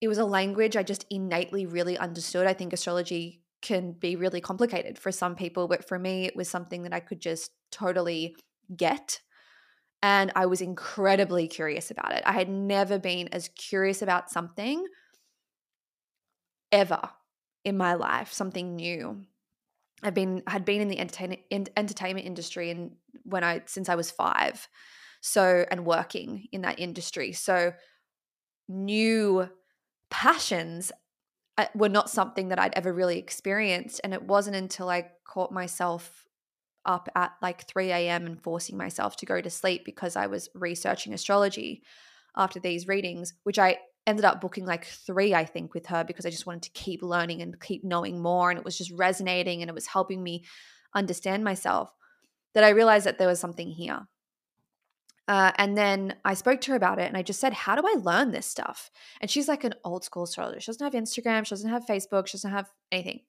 [0.00, 2.46] It was a language I just innately really understood.
[2.46, 6.48] I think astrology can be really complicated for some people, but for me, it was
[6.48, 8.36] something that I could just totally
[8.74, 9.20] get.
[10.02, 12.22] And I was incredibly curious about it.
[12.24, 14.84] I had never been as curious about something
[16.72, 17.00] ever
[17.64, 19.24] in my life, something new.
[20.02, 22.92] I've been had been in the entertainment in, entertainment industry and
[23.24, 24.66] when I since I was 5.
[25.20, 27.32] So and working in that industry.
[27.32, 27.74] So
[28.68, 29.48] new
[30.08, 30.92] passions
[31.74, 34.00] were not something that I'd ever really experienced.
[34.02, 36.24] And it wasn't until I caught myself
[36.84, 38.26] up at like 3 a.m.
[38.26, 41.82] and forcing myself to go to sleep because I was researching astrology
[42.36, 46.24] after these readings, which I ended up booking like three, I think, with her because
[46.24, 48.50] I just wanted to keep learning and keep knowing more.
[48.50, 50.44] And it was just resonating and it was helping me
[50.94, 51.92] understand myself
[52.54, 54.06] that I realized that there was something here.
[55.30, 57.82] Uh, and then I spoke to her about it and I just said, How do
[57.86, 58.90] I learn this stuff?
[59.20, 60.58] And she's like an old school astrologer.
[60.58, 63.20] She doesn't have Instagram, she doesn't have Facebook, she doesn't have anything.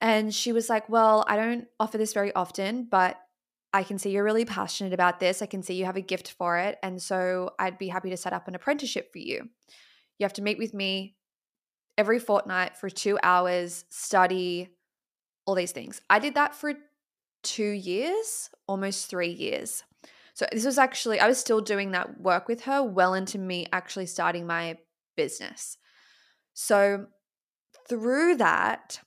[0.00, 3.18] And she was like, Well, I don't offer this very often, but
[3.72, 5.42] I can see you're really passionate about this.
[5.42, 6.78] I can see you have a gift for it.
[6.84, 9.48] And so I'd be happy to set up an apprenticeship for you.
[10.20, 11.16] You have to meet with me
[11.98, 14.68] every fortnight for two hours, study
[15.46, 16.00] all these things.
[16.08, 16.74] I did that for
[17.42, 19.82] two years, almost three years.
[20.40, 23.66] So this was actually, I was still doing that work with her well into me
[23.74, 24.78] actually starting my
[25.14, 25.76] business.
[26.54, 27.08] So
[27.86, 29.00] through that,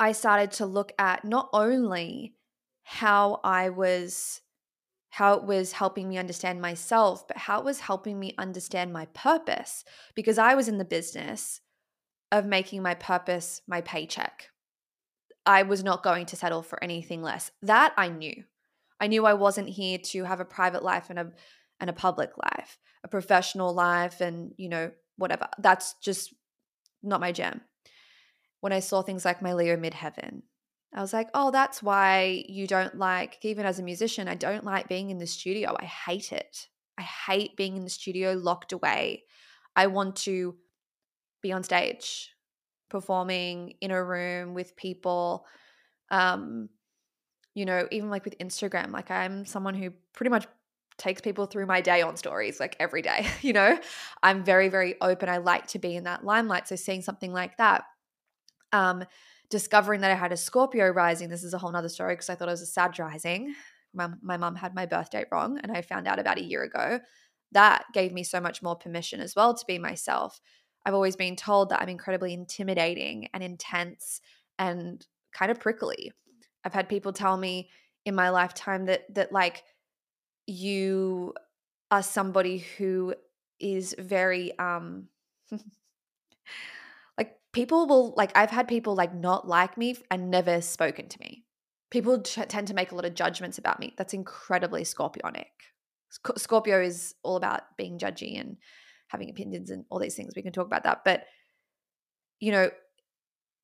[0.00, 2.34] I started to look at not only
[2.82, 4.40] how I was
[5.10, 9.06] how it was helping me understand myself, but how it was helping me understand my
[9.14, 9.84] purpose
[10.16, 11.60] because I was in the business
[12.32, 14.50] of making my purpose my paycheck.
[15.46, 17.52] I was not going to settle for anything less.
[17.62, 18.42] That I knew.
[19.00, 21.32] I knew I wasn't here to have a private life and a
[21.80, 25.48] and a public life, a professional life and, you know, whatever.
[25.58, 26.32] That's just
[27.02, 27.60] not my jam.
[28.60, 30.42] When I saw things like my Leo midheaven,
[30.94, 34.64] I was like, "Oh, that's why you don't like even as a musician, I don't
[34.64, 35.76] like being in the studio.
[35.78, 36.68] I hate it.
[36.96, 39.24] I hate being in the studio locked away.
[39.76, 40.56] I want to
[41.42, 42.30] be on stage,
[42.88, 45.46] performing in a room with people.
[46.10, 46.68] Um,
[47.54, 50.46] you know, even like with Instagram, like I'm someone who pretty much
[50.96, 53.78] takes people through my day on stories like every day, you know.
[54.22, 55.28] I'm very very open.
[55.28, 56.68] I like to be in that limelight.
[56.68, 57.84] So seeing something like that
[58.72, 59.04] um
[59.50, 62.34] discovering that I had a Scorpio rising, this is a whole nother story because I
[62.34, 63.54] thought it was a Sag rising.
[63.92, 66.64] My, my mom had my birth date wrong and I found out about a year
[66.64, 66.98] ago.
[67.52, 70.40] That gave me so much more permission as well to be myself.
[70.84, 74.20] I've always been told that I'm incredibly intimidating and intense
[74.58, 76.10] and kind of prickly.
[76.64, 77.70] I've had people tell me
[78.04, 79.64] in my lifetime that that like
[80.46, 81.34] you
[81.90, 83.14] are somebody who
[83.60, 85.08] is very um
[87.18, 91.20] like people will like I've had people like not like me and never spoken to
[91.20, 91.44] me.
[91.90, 93.94] People t- tend to make a lot of judgments about me.
[93.96, 95.44] That's incredibly scorpionic.
[96.10, 98.56] Sc- Scorpio is all about being judgy and
[99.08, 100.32] having opinions and all these things.
[100.34, 101.24] We can talk about that, but
[102.40, 102.70] you know,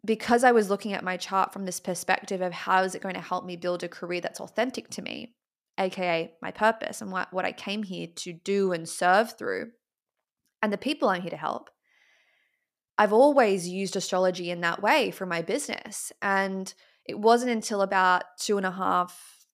[0.05, 3.15] because I was looking at my chart from this perspective of how is it going
[3.15, 5.35] to help me build a career that's authentic to me,
[5.79, 9.73] aka my purpose and what, what I came here to do and serve through,
[10.63, 11.71] and the people I'm here to help.
[12.99, 16.13] I've always used astrology in that way for my business.
[16.21, 16.73] And
[17.07, 19.47] it wasn't until about two and a half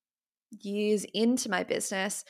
[0.51, 2.25] years into my business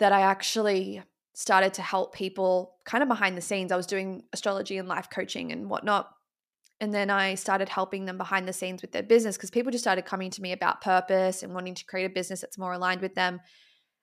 [0.00, 1.02] that I actually
[1.34, 3.70] started to help people kind of behind the scenes.
[3.70, 6.10] I was doing astrology and life coaching and whatnot.
[6.80, 9.84] And then I started helping them behind the scenes with their business because people just
[9.84, 13.00] started coming to me about purpose and wanting to create a business that's more aligned
[13.00, 13.40] with them.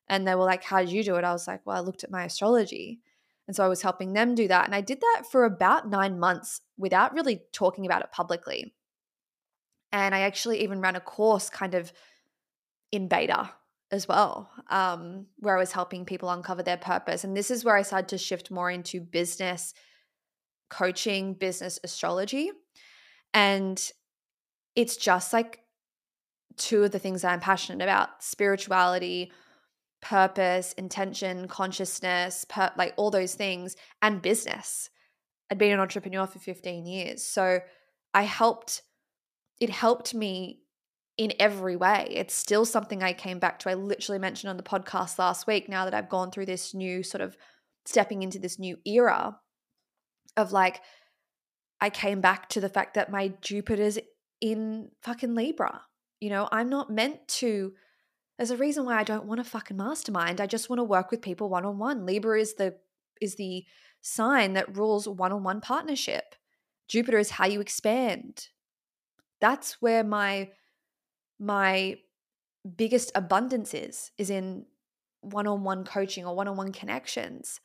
[0.08, 1.24] And they were like, How did you do it?
[1.24, 3.02] I was like, Well, I looked at my astrology.
[3.48, 4.66] And so I was helping them do that.
[4.66, 8.74] And I did that for about nine months without really talking about it publicly.
[9.92, 11.92] And I actually even ran a course kind of
[12.92, 13.52] in beta
[13.92, 17.24] as well, um, where I was helping people uncover their purpose.
[17.26, 19.74] And this is where I started to shift more into business
[20.70, 22.52] coaching, business astrology.
[23.34, 23.82] And
[24.76, 25.60] it's just like
[26.58, 29.32] two of the things that I'm passionate about spirituality,
[30.02, 34.90] purpose, intention, consciousness, per- like all those things, and business.
[35.50, 37.24] I'd been an entrepreneur for 15 years.
[37.24, 37.60] So
[38.14, 38.84] I helped,
[39.60, 40.62] it helped me
[41.18, 42.08] in every way.
[42.10, 43.70] It's still something I came back to.
[43.70, 47.04] I literally mentioned on the podcast last week now that I've gone through this new
[47.04, 47.38] sort of
[47.86, 49.38] stepping into this new era
[50.38, 50.82] of like,
[51.82, 53.98] I came back to the fact that my Jupiter's
[54.40, 55.82] in fucking Libra.
[56.20, 57.74] You know, I'm not meant to.
[58.38, 60.40] There's a reason why I don't want to fucking mastermind.
[60.40, 62.06] I just want to work with people one on one.
[62.06, 62.76] Libra is the
[63.20, 63.66] is the
[64.02, 66.36] sign that rules one on one partnership.
[66.88, 68.48] Jupiter is how you expand.
[69.40, 70.50] That's where my
[71.40, 71.98] my
[72.76, 74.66] biggest abundance is is in
[75.22, 77.60] one-on-one coaching or one-on-one connections.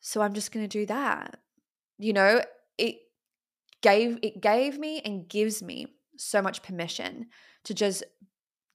[0.00, 1.38] So I'm just going to do that.
[1.98, 2.42] You know,
[2.78, 2.96] it
[3.84, 7.26] gave it gave me and gives me so much permission
[7.64, 8.02] to just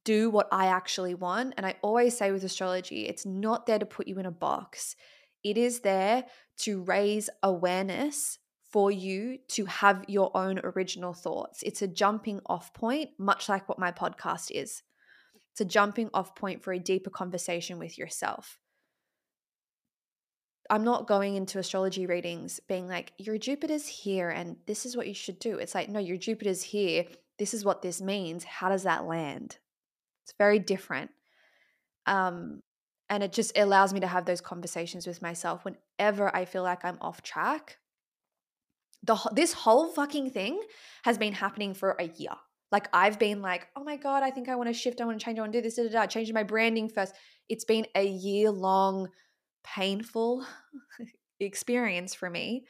[0.05, 1.55] do what I actually want.
[1.57, 4.95] And I always say with astrology, it's not there to put you in a box.
[5.43, 6.25] It is there
[6.59, 8.37] to raise awareness
[8.71, 11.63] for you to have your own original thoughts.
[11.63, 14.83] It's a jumping off point, much like what my podcast is.
[15.51, 18.59] It's a jumping off point for a deeper conversation with yourself.
[20.69, 25.07] I'm not going into astrology readings being like, your Jupiter's here and this is what
[25.07, 25.57] you should do.
[25.57, 27.05] It's like, no, your Jupiter's here.
[27.39, 28.43] This is what this means.
[28.43, 29.57] How does that land?
[30.23, 31.09] It's very different.
[32.05, 32.61] Um,
[33.09, 36.85] and it just allows me to have those conversations with myself whenever I feel like
[36.85, 37.79] I'm off track.
[39.03, 40.61] The this whole fucking thing
[41.03, 42.35] has been happening for a year.
[42.71, 45.01] Like I've been like, oh my god, I think I want to shift.
[45.01, 45.39] I want to change.
[45.39, 45.75] I want to do this.
[45.77, 46.05] Da, da, da.
[46.05, 47.15] Changing my branding first.
[47.47, 49.07] It's been a year long
[49.63, 50.45] painful
[51.39, 52.65] experience for me.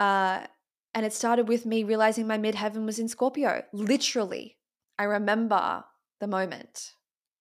[0.00, 0.46] Uh,
[0.94, 3.62] and it started with me realizing my midheaven was in Scorpio.
[3.72, 4.56] Literally,
[4.98, 5.84] I remember
[6.20, 6.92] the moment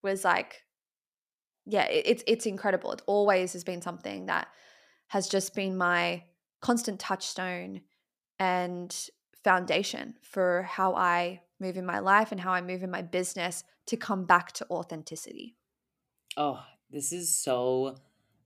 [0.01, 0.63] was like,
[1.65, 2.91] yeah, it, it's it's incredible.
[2.91, 4.47] It always has been something that
[5.07, 6.23] has just been my
[6.61, 7.81] constant touchstone
[8.39, 9.09] and
[9.43, 13.63] foundation for how I move in my life and how I move in my business
[13.87, 15.55] to come back to authenticity.
[16.35, 17.95] Oh, this is so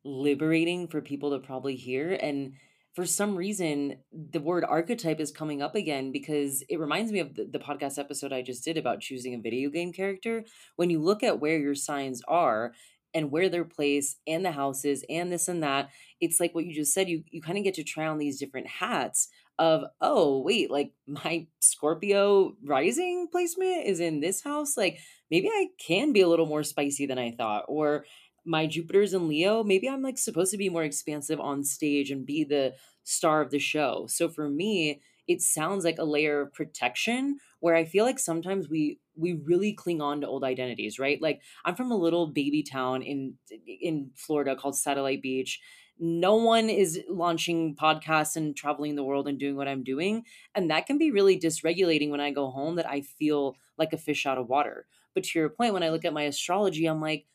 [0.07, 2.13] liberating for people to probably hear.
[2.13, 2.53] And
[2.95, 7.35] for some reason, the word archetype is coming up again because it reminds me of
[7.35, 10.45] the, the, podcast episode I just did about choosing a video game character.
[10.77, 12.71] When you look at where your signs are
[13.13, 15.89] and where they're placed and the houses and this and that,
[16.19, 17.07] it's like what you just said.
[17.07, 19.27] You you kind of get to try on these different hats
[19.59, 24.99] of oh wait like my scorpio rising placement is in this house like
[25.31, 28.05] maybe i can be a little more spicy than i thought or
[28.47, 32.25] my Jupiter's in Leo, maybe I'm like supposed to be more expansive on stage and
[32.25, 34.07] be the star of the show.
[34.07, 38.69] So for me, it sounds like a layer of protection where I feel like sometimes
[38.69, 41.21] we we really cling on to old identities, right?
[41.21, 45.59] Like I'm from a little baby town in in Florida called Satellite Beach.
[45.99, 50.69] No one is launching podcasts and traveling the world and doing what I'm doing, and
[50.69, 54.25] that can be really dysregulating when I go home that I feel like a fish
[54.25, 54.87] out of water.
[55.13, 57.25] But to your point when I look at my astrology, I'm like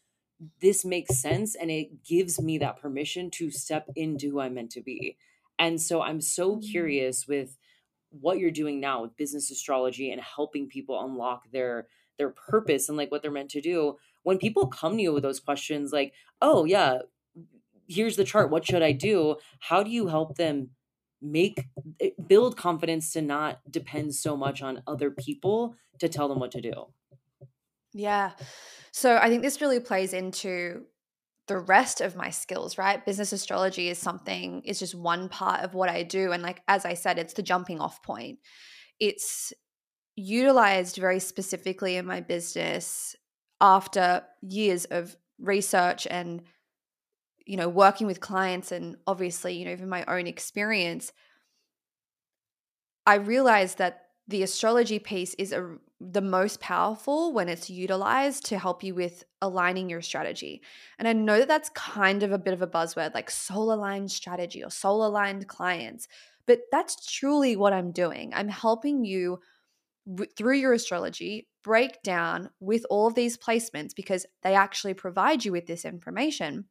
[0.61, 4.71] this makes sense and it gives me that permission to step into who I'm meant
[4.73, 5.17] to be.
[5.59, 6.71] And so I'm so mm.
[6.71, 7.57] curious with
[8.11, 11.87] what you're doing now with business astrology and helping people unlock their
[12.19, 13.97] their purpose and like what they're meant to do.
[14.23, 16.99] When people come to you with those questions like, "Oh, yeah,
[17.89, 18.51] here's the chart.
[18.51, 20.71] What should I do?" How do you help them
[21.23, 21.69] make
[22.01, 26.51] eh, build confidence to not depend so much on other people to tell them what
[26.53, 26.89] to do?
[27.93, 28.33] Yeah.
[28.93, 30.85] So I think this really plays into
[31.49, 33.05] the rest of my skills, right?
[33.05, 36.33] Business astrology is something, it's just one part of what I do.
[36.33, 38.39] And like, as I said, it's the jumping off point.
[39.01, 39.53] It's
[40.15, 43.17] utilized very specifically in my business
[43.61, 46.43] after years of research and,
[47.45, 51.13] you know, working with clients and obviously, you know, even my own experience.
[53.05, 55.77] I realized that the astrology piece is a
[56.11, 60.63] the most powerful when it's utilized to help you with aligning your strategy.
[60.99, 64.11] And I know that that's kind of a bit of a buzzword like soul aligned
[64.11, 66.09] strategy or soul aligned clients,
[66.47, 68.33] but that's truly what I'm doing.
[68.35, 69.39] I'm helping you
[70.37, 75.53] through your astrology break down with all of these placements because they actually provide you
[75.53, 76.65] with this information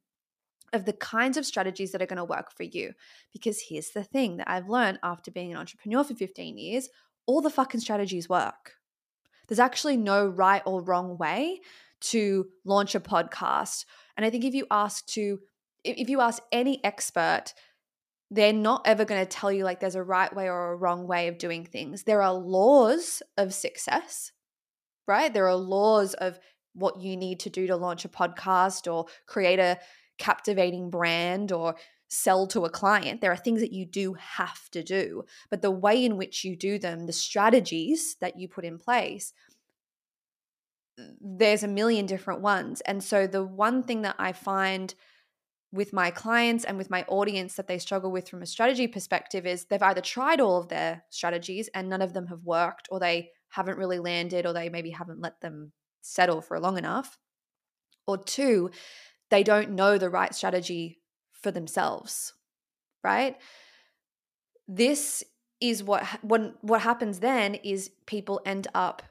[0.74, 2.92] of the kinds of strategies that are going to work for you.
[3.32, 6.90] Because here's the thing that I've learned after being an entrepreneur for 15 years
[7.28, 8.74] all the fucking strategies work.
[9.52, 11.60] There's actually no right or wrong way
[12.04, 13.84] to launch a podcast.
[14.16, 15.40] And I think if you ask to
[15.84, 17.54] if you ask any expert,
[18.30, 21.06] they're not ever going to tell you like there's a right way or a wrong
[21.06, 22.04] way of doing things.
[22.04, 24.32] There are laws of success,
[25.06, 25.34] right?
[25.34, 26.40] There are laws of
[26.74, 29.80] what you need to do to launch a podcast or create a
[30.18, 31.76] captivating brand or
[32.12, 33.22] sell to a client.
[33.22, 36.58] There are things that you do have to do, but the way in which you
[36.58, 39.34] do them, the strategies that you put in place,
[41.22, 42.82] there's a million different ones.
[42.82, 44.94] And so the one thing that I find
[45.72, 49.46] with my clients and with my audience that they struggle with from a strategy perspective
[49.46, 53.00] is they've either tried all of their strategies and none of them have worked, or
[53.00, 55.72] they haven't really landed, or they maybe haven't let them
[56.02, 57.18] settle for long enough.
[58.06, 58.70] Or two,
[59.30, 61.01] they don't know the right strategy
[61.42, 62.34] for themselves,
[63.04, 63.38] right?
[64.68, 65.24] This
[65.60, 69.04] is what when what happens then is people end up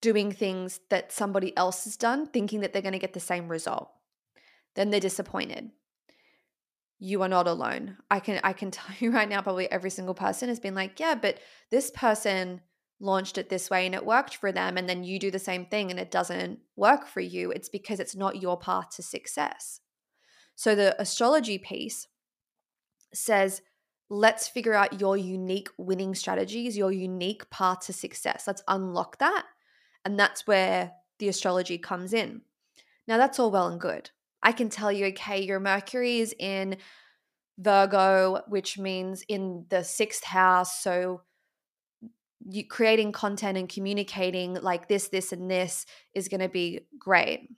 [0.00, 3.48] doing things that somebody else has done thinking that they're going to get the same
[3.48, 3.90] result.
[4.74, 5.70] Then they're disappointed.
[7.00, 7.96] You are not alone.
[8.10, 11.00] I can I can tell you right now probably every single person has been like,
[11.00, 11.38] "Yeah, but
[11.70, 12.60] this person
[13.00, 15.64] launched it this way and it worked for them and then you do the same
[15.64, 19.80] thing and it doesn't work for you." It's because it's not your path to success.
[20.58, 22.08] So the astrology piece
[23.14, 23.62] says,
[24.10, 28.42] let's figure out your unique winning strategies, your unique path to success.
[28.44, 29.44] Let's unlock that.
[30.04, 32.40] And that's where the astrology comes in.
[33.06, 34.10] Now, that's all well and good.
[34.42, 36.78] I can tell you, okay, your Mercury is in
[37.56, 40.82] Virgo, which means in the sixth house.
[40.82, 41.22] So,
[42.50, 47.48] you creating content and communicating like this, this, and this is going to be great.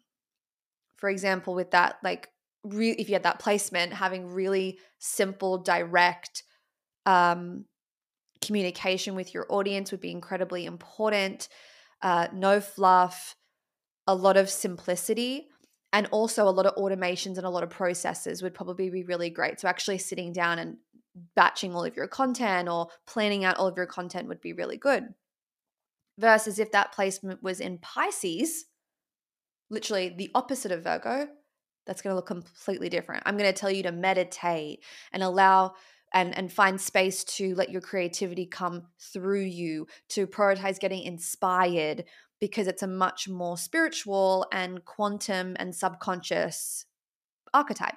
[0.96, 2.28] For example, with that, like
[2.64, 6.42] re- if you had that placement, having really simple, direct
[7.06, 7.64] um,
[8.42, 11.48] communication with your audience would be incredibly important.
[12.02, 13.36] Uh, no fluff,
[14.06, 15.48] a lot of simplicity,
[15.92, 19.30] and also a lot of automations and a lot of processes would probably be really
[19.30, 19.61] great.
[19.61, 20.76] So, actually sitting down and
[21.34, 24.76] batching all of your content or planning out all of your content would be really
[24.76, 25.04] good.
[26.18, 28.66] Versus if that placement was in Pisces,
[29.70, 31.28] literally the opposite of Virgo,
[31.91, 33.24] that's going to look completely different.
[33.26, 35.74] I'm going to tell you to meditate and allow
[36.14, 42.05] and and find space to let your creativity come through you, to prioritize getting inspired
[42.41, 46.86] because it's a much more spiritual and quantum and subconscious
[47.53, 47.97] archetype.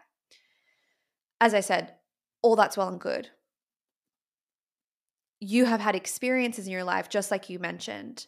[1.39, 1.93] As I said,
[2.41, 3.29] all that's well and good.
[5.39, 8.25] You have had experiences in your life, just like you mentioned.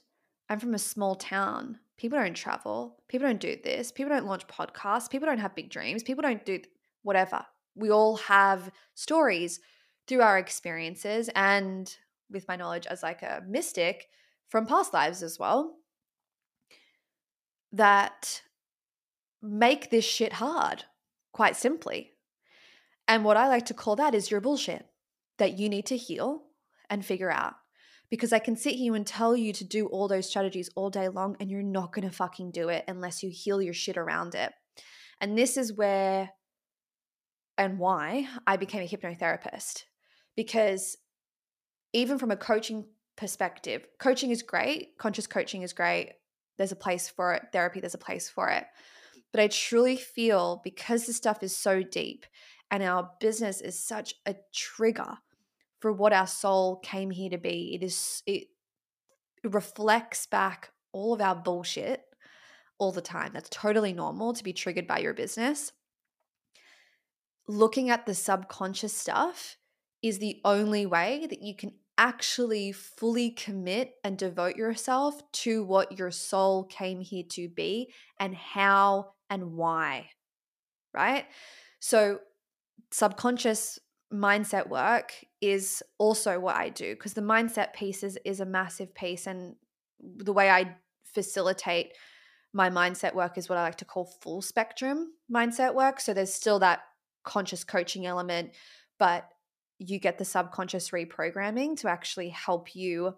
[0.48, 4.48] I'm from a small town people don't travel, people don't do this, people don't launch
[4.48, 6.60] podcasts, people don't have big dreams, people don't do
[7.04, 7.46] whatever.
[7.76, 9.60] We all have stories
[10.08, 11.94] through our experiences and
[12.30, 14.08] with my knowledge as like a mystic
[14.48, 15.76] from past lives as well
[17.72, 18.42] that
[19.42, 20.86] make this shit hard,
[21.34, 22.12] quite simply.
[23.08, 24.86] And what I like to call that is your bullshit
[25.38, 26.44] that you need to heal
[26.90, 27.56] and figure out.
[28.10, 31.08] Because I can sit here and tell you to do all those strategies all day
[31.08, 34.36] long, and you're not going to fucking do it unless you heal your shit around
[34.36, 34.52] it.
[35.20, 36.32] And this is where
[37.58, 39.84] and why I became a hypnotherapist.
[40.36, 40.98] Because
[41.94, 42.86] even from a coaching
[43.16, 46.14] perspective, coaching is great, conscious coaching is great.
[46.58, 48.66] There's a place for it, therapy, there's a place for it.
[49.32, 52.26] But I truly feel because this stuff is so deep
[52.72, 55.18] and our business is such a trigger
[55.86, 58.48] for what our soul came here to be, it is it
[59.44, 62.02] reflects back all of our bullshit
[62.80, 63.30] all the time.
[63.36, 65.74] That's totally normal to be triggered by your business.
[67.48, 69.58] Looking at the subconscious stuff
[70.02, 76.00] is the only way that you can actually fully commit and devote yourself to what
[76.00, 80.10] your soul came here to be and how and why.
[80.96, 81.26] Right?
[81.80, 82.22] So,
[82.90, 83.78] subconscious
[84.12, 85.14] mindset work
[85.46, 89.28] is also what I do because the mindset piece is, is a massive piece.
[89.28, 89.56] And
[90.00, 91.94] the way I facilitate
[92.54, 96.00] my mindset work is what I like to call full spectrum mindset work.
[96.00, 96.82] So there's still that
[97.24, 98.52] conscious coaching element,
[98.98, 99.28] but
[99.78, 103.16] you get the subconscious reprogramming to actually help you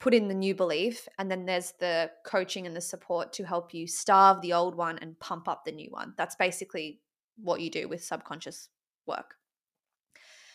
[0.00, 1.06] put in the new belief.
[1.18, 4.98] And then there's the coaching and the support to help you starve the old one
[4.98, 6.14] and pump up the new one.
[6.16, 7.00] That's basically
[7.36, 8.68] what you do with subconscious
[9.06, 9.34] work.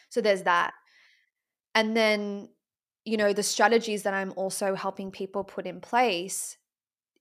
[0.10, 0.74] So there's that.
[1.76, 2.50] And then,
[3.06, 6.58] you know, the strategies that I'm also helping people put in place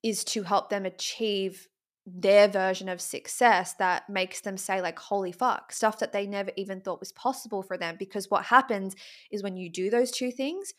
[0.03, 1.69] is to help them achieve
[2.05, 6.51] their version of success that makes them say like holy fuck stuff that they never
[6.57, 8.97] even thought was possible for them because what happens
[9.31, 10.75] is when you do those two things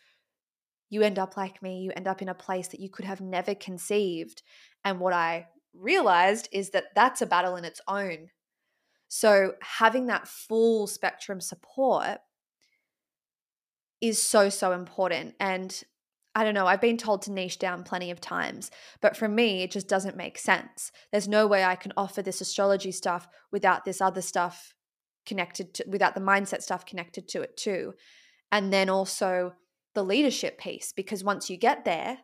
[0.90, 3.22] you end up like me you end up in a place that you could have
[3.22, 4.44] never conceived.
[4.84, 8.30] And what i realized is that that's a battle in its own.
[9.08, 12.20] So having that full spectrum support
[14.04, 15.84] is so so important and
[16.36, 19.62] I don't know, I've been told to niche down plenty of times, but for me,
[19.62, 20.92] it just doesn't make sense.
[21.12, 24.74] There's no way I can offer this astrology stuff without this other stuff
[25.28, 27.94] connected to, without the mindset stuff connected to it too.
[28.52, 29.54] And then also
[29.94, 32.18] the leadership piece, because once you get there,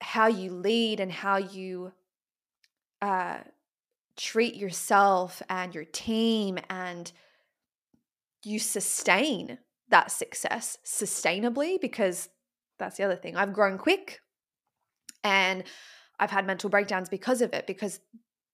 [0.00, 1.92] how you lead and how you
[3.00, 3.38] uh,
[4.16, 7.12] treat yourself and your team and
[8.42, 9.58] you sustain
[9.90, 12.28] that success sustainably because
[12.78, 13.36] that's the other thing.
[13.36, 14.20] I've grown quick
[15.22, 15.64] and
[16.18, 18.00] I've had mental breakdowns because of it, because,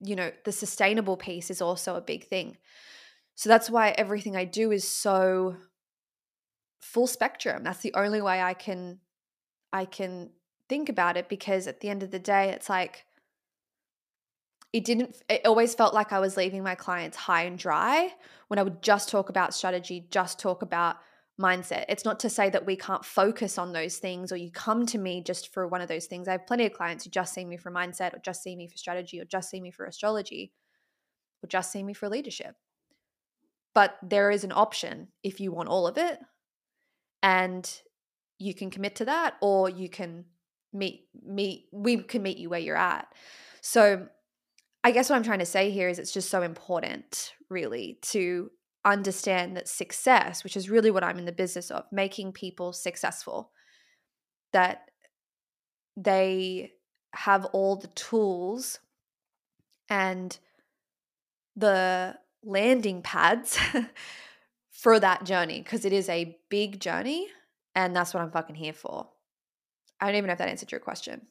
[0.01, 2.57] you know, the sustainable piece is also a big thing.
[3.34, 5.57] So that's why everything I do is so
[6.80, 7.62] full spectrum.
[7.64, 9.01] That's the only way I can
[9.72, 10.30] I can
[10.68, 13.05] think about it because at the end of the day it's like
[14.72, 18.12] it didn't it always felt like I was leaving my clients high and dry
[18.49, 20.97] when I would just talk about strategy, just talk about
[21.41, 21.84] mindset.
[21.89, 24.99] It's not to say that we can't focus on those things or you come to
[24.99, 26.28] me just for one of those things.
[26.28, 28.68] I have plenty of clients who just see me for mindset or just see me
[28.68, 30.53] for strategy or just see me for astrology
[31.43, 32.55] or just see me for leadership.
[33.74, 36.18] But there is an option if you want all of it
[37.22, 37.70] and
[38.39, 40.24] you can commit to that or you can
[40.72, 43.09] meet meet we can meet you where you're at.
[43.61, 44.09] So
[44.82, 48.51] I guess what I'm trying to say here is it's just so important really to
[48.87, 53.51] understand that success, which is really what I'm in the business of, making people successful,
[54.53, 54.91] that
[55.97, 56.72] they
[57.14, 58.78] have all the tools
[59.89, 60.39] and
[61.57, 63.59] the landing pads
[64.70, 67.26] for that journey because it is a big journey
[67.74, 69.09] and that's what I'm fucking here for.
[70.01, 71.22] I don't even know if that answered your question.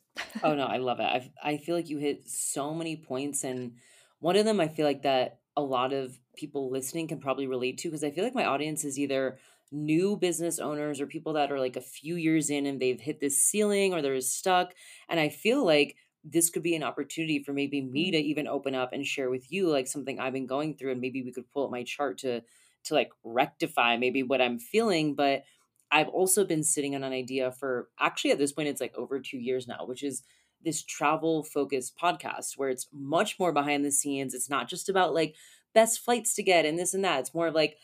[0.44, 1.04] oh no, I love it.
[1.04, 3.74] I I feel like you hit so many points and
[4.20, 7.78] one of them I feel like that a lot of people listening can probably relate
[7.80, 9.38] to because I feel like my audience is either
[9.72, 13.20] new business owners or people that are like a few years in and they've hit
[13.20, 14.74] this ceiling or they're stuck.
[15.10, 18.28] And I feel like this could be an opportunity for maybe me to mm-hmm.
[18.28, 21.22] even open up and share with you like something I've been going through and maybe
[21.24, 22.42] we could pull up my chart to
[22.86, 25.44] to like rectify maybe what I'm feeling but
[25.92, 29.20] I've also been sitting on an idea for actually at this point it's like over
[29.20, 30.24] 2 years now which is
[30.66, 34.34] this travel focused podcast where it's much more behind the scenes.
[34.34, 35.36] It's not just about like
[35.76, 37.20] best flights to get and this and that.
[37.20, 37.78] It's more of like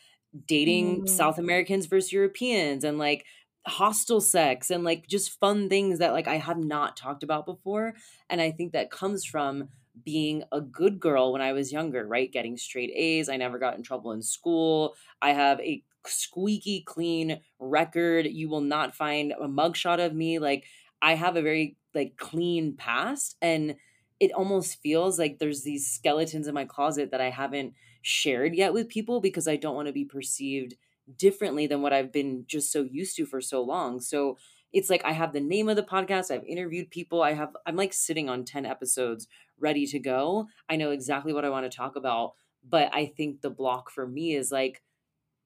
[0.46, 1.08] dating mm.
[1.08, 3.24] South Americans versus Europeans and like
[3.66, 7.94] hostel sex and like just fun things that like I have not talked about before.
[8.28, 9.68] And I think that comes from
[10.04, 12.32] being a good girl when I was younger, right?
[12.32, 13.28] Getting straight A's.
[13.28, 14.94] I never got in trouble in school.
[15.20, 18.26] I have a squeaky clean record.
[18.26, 20.38] You will not find a mugshot of me.
[20.38, 20.64] Like
[21.00, 23.76] I have a very like clean past and
[24.22, 28.72] it almost feels like there's these skeletons in my closet that I haven't shared yet
[28.72, 30.76] with people because I don't want to be perceived
[31.16, 34.00] differently than what I've been just so used to for so long.
[34.00, 34.38] So
[34.72, 37.74] it's like I have the name of the podcast, I've interviewed people, I have I'm
[37.74, 39.26] like sitting on 10 episodes
[39.58, 40.46] ready to go.
[40.68, 44.06] I know exactly what I want to talk about, but I think the block for
[44.06, 44.84] me is like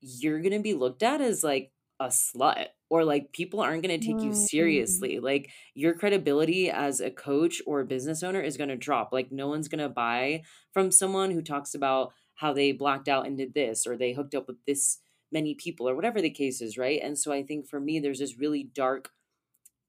[0.02, 3.98] you're going to be looked at as like a slut or like people aren't going
[3.98, 4.46] to take you Mm.
[4.50, 5.18] seriously.
[5.18, 9.12] Like your credibility as a coach or a business owner is going to drop.
[9.12, 10.42] Like no one's going to buy
[10.72, 14.34] from someone who talks about how they blacked out and did this or they hooked
[14.34, 14.98] up with this
[15.32, 17.00] many people or whatever the case is, right?
[17.02, 19.10] And so I think for me there's this really dark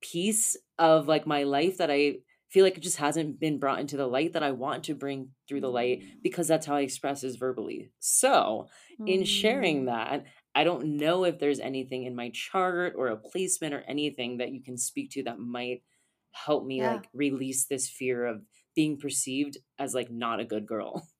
[0.02, 2.18] piece of like my life that I
[2.50, 5.32] feel like it just hasn't been brought into the light that I want to bring
[5.48, 7.92] through the light because that's how I express is verbally.
[8.00, 8.68] So,
[9.06, 9.88] in sharing Mm.
[9.88, 10.26] that,
[10.58, 14.52] I don't know if there's anything in my chart or a placement or anything that
[14.52, 15.84] you can speak to that might
[16.32, 16.96] help me Yeah.
[16.96, 18.44] like release this fear of
[18.76, 21.08] being perceived as like not a good girl.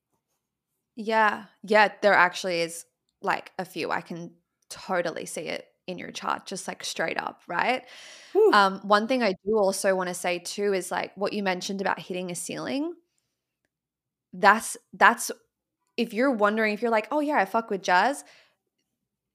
[0.96, 1.44] Yeah.
[1.62, 2.84] Yeah, there actually is
[3.22, 3.90] like a few.
[3.90, 4.32] I can
[4.68, 7.84] totally see it in your chart, just like straight up, right?
[8.32, 8.52] Whew.
[8.52, 11.80] Um, one thing I do also want to say too is like what you mentioned
[11.80, 12.94] about hitting a ceiling.
[14.32, 15.30] That's that's
[15.96, 18.24] if you're wondering if you're like, oh yeah, I fuck with Jaz,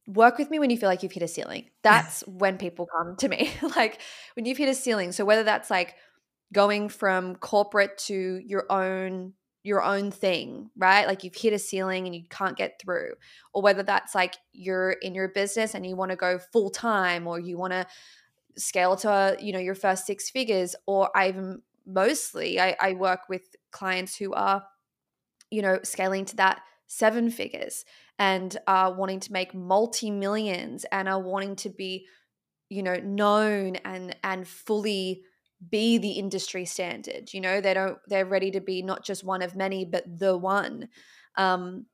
[0.08, 1.70] work with me when you feel like you've hit a ceiling.
[1.84, 3.51] That's when people come to me.
[3.76, 3.99] like
[4.36, 5.12] when you've hit a ceiling.
[5.12, 5.95] So whether that's like
[6.51, 9.34] going from corporate to your own
[9.66, 11.08] your own thing, right?
[11.08, 13.14] Like you've hit a ceiling and you can't get through.
[13.54, 17.28] Or whether that's like you're in your business and you want to go full time
[17.28, 17.88] or you want to
[18.58, 23.30] scale to, you know, your first six figures or I even mostly I, I work
[23.30, 24.66] with clients who are,
[25.49, 27.86] you know, scaling to that seven figures
[28.20, 32.07] and are wanting to make multi millions and are wanting to be,
[32.70, 35.24] you know, known and and fully
[35.70, 37.34] be the industry standard.
[37.34, 40.38] You know, they don't they're ready to be not just one of many, but the
[40.38, 40.89] one.
[41.38, 41.86] Um,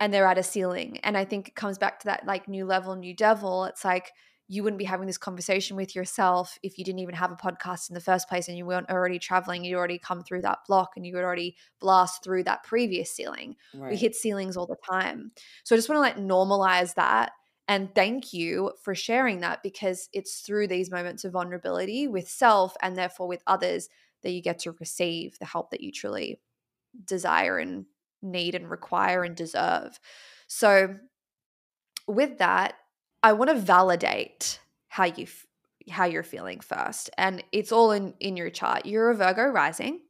[0.00, 0.98] and they're at a ceiling.
[1.02, 3.64] And I think it comes back to that like new level, new devil.
[3.64, 4.12] It's like
[4.48, 7.90] you wouldn't be having this conversation with yourself if you didn't even have a podcast
[7.90, 10.92] in the first place and you weren't already traveling, you'd already come through that block
[10.96, 13.56] and you would already blast through that previous ceiling.
[13.90, 15.32] We hit ceilings all the time.
[15.64, 17.32] So I just want to like normalize that
[17.68, 22.74] and thank you for sharing that because it's through these moments of vulnerability with self
[22.80, 23.90] and therefore with others
[24.22, 26.40] that you get to receive the help that you truly
[27.04, 27.84] desire and
[28.22, 30.00] need and require and deserve.
[30.46, 30.96] So
[32.06, 32.74] with that,
[33.22, 35.46] I want to validate how you f-
[35.90, 37.10] how you're feeling first.
[37.16, 38.86] And it's all in in your chart.
[38.86, 40.00] You're a Virgo rising.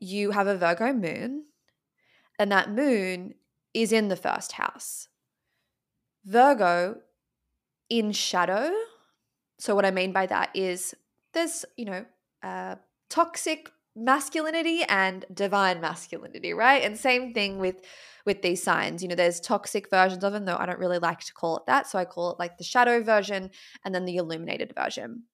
[0.00, 1.44] You have a Virgo moon,
[2.38, 3.34] and that moon
[3.74, 5.08] is in the first house.
[6.24, 7.00] Virgo
[7.88, 8.70] in shadow.
[9.58, 10.94] So what I mean by that is
[11.32, 12.04] there's, you know,
[12.42, 12.76] uh,
[13.08, 13.70] toxic
[14.04, 16.82] masculinity and divine masculinity, right?
[16.82, 17.82] And same thing with
[18.24, 19.02] with these signs.
[19.02, 21.66] You know, there's toxic versions of them, though I don't really like to call it
[21.66, 21.86] that.
[21.86, 23.50] So I call it like the shadow version
[23.84, 25.24] and then the illuminated version.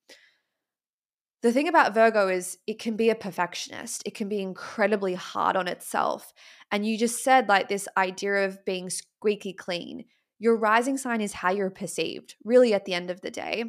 [1.42, 4.02] The thing about Virgo is it can be a perfectionist.
[4.06, 6.32] It can be incredibly hard on itself.
[6.70, 10.04] And you just said like this idea of being squeaky clean.
[10.38, 13.64] Your rising sign is how you're perceived, really, at the end of the day.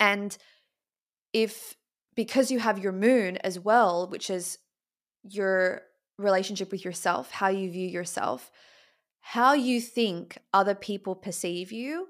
[0.00, 0.36] And
[1.32, 1.76] if
[2.14, 4.58] because you have your moon as well, which is
[5.22, 5.82] your
[6.18, 8.50] relationship with yourself, how you view yourself,
[9.20, 12.08] how you think other people perceive you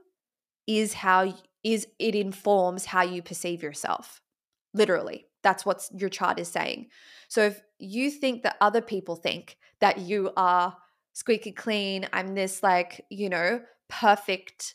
[0.66, 4.20] is how is it informs how you perceive yourself.
[4.74, 5.26] Literally.
[5.42, 6.86] That's what your chart is saying.
[7.28, 10.76] So if you think that other people think that you are
[11.12, 14.74] squeaky clean, I'm this like, you know, perfect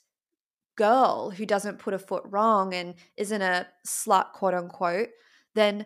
[0.77, 5.09] girl who doesn't put a foot wrong and isn't a slut, quote unquote,
[5.55, 5.85] then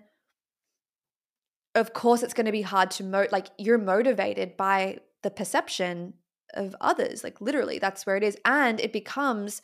[1.74, 6.14] of course it's going to be hard to mo like you're motivated by the perception
[6.54, 7.24] of others.
[7.24, 8.38] Like literally, that's where it is.
[8.46, 9.62] And it becomes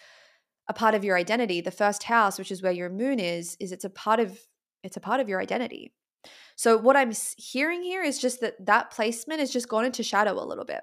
[0.69, 1.61] a part of your identity.
[1.61, 4.39] The first house, which is where your moon is, is it's a part of
[4.83, 5.93] it's a part of your identity.
[6.55, 10.41] So what I'm hearing here is just that that placement has just gone into shadow
[10.41, 10.81] a little bit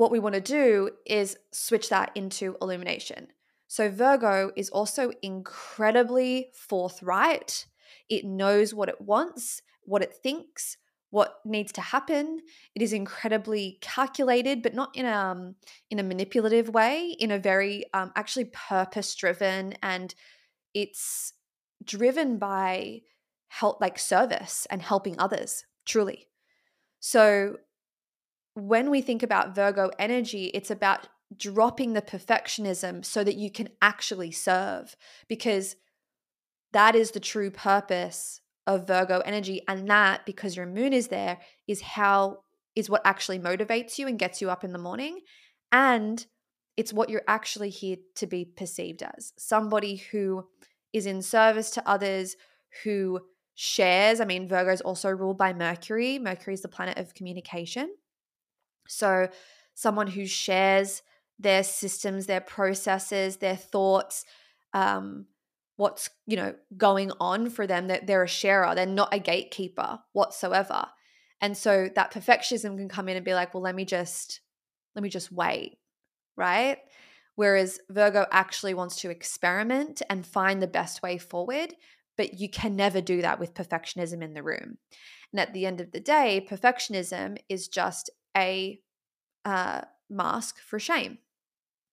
[0.00, 3.26] what we want to do is switch that into illumination.
[3.68, 7.66] So, Virgo is also incredibly forthright.
[8.08, 10.78] It knows what it wants, what it thinks,
[11.10, 12.40] what needs to happen.
[12.74, 15.56] It is incredibly calculated, but not in a, um,
[15.90, 20.14] in a manipulative way, in a very um, actually purpose driven, and
[20.72, 21.34] it's
[21.84, 23.02] driven by
[23.48, 26.28] help, like service and helping others, truly.
[27.00, 27.56] So,
[28.54, 33.68] when we think about Virgo energy, it's about dropping the perfectionism so that you can
[33.80, 34.96] actually serve
[35.28, 35.76] because
[36.72, 39.62] that is the true purpose of Virgo energy.
[39.68, 42.38] And that, because your moon is there, is how
[42.76, 45.20] is what actually motivates you and gets you up in the morning.
[45.72, 46.24] And
[46.76, 50.44] it's what you're actually here to be perceived as somebody who
[50.92, 52.36] is in service to others,
[52.84, 53.20] who
[53.54, 54.20] shares.
[54.20, 56.18] I mean, Virgo is also ruled by Mercury.
[56.18, 57.90] Mercury is the planet of communication.
[58.88, 59.28] So,
[59.74, 61.02] someone who shares
[61.38, 64.24] their systems, their processes, their thoughts,
[64.74, 65.26] um,
[65.80, 69.98] what's you know going on for them that they're a sharer they're not a gatekeeper
[70.12, 70.84] whatsoever.
[71.40, 74.40] And so that perfectionism can come in and be like well let me just
[74.94, 75.78] let me just wait
[76.36, 76.78] right?
[77.34, 81.74] Whereas virgo actually wants to experiment and find the best way forward
[82.18, 84.76] but you can never do that with perfectionism in the room.
[85.32, 88.80] And at the end of the day perfectionism is just a
[89.44, 91.18] uh, mask for shame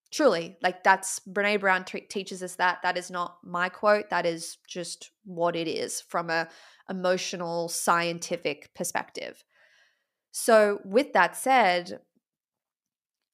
[0.10, 2.80] Truly, like that's Brene Brown t- teaches us that.
[2.82, 4.10] That is not my quote.
[4.10, 6.48] That is just what it is from a
[6.90, 9.44] emotional, scientific perspective.
[10.32, 12.00] So, with that said,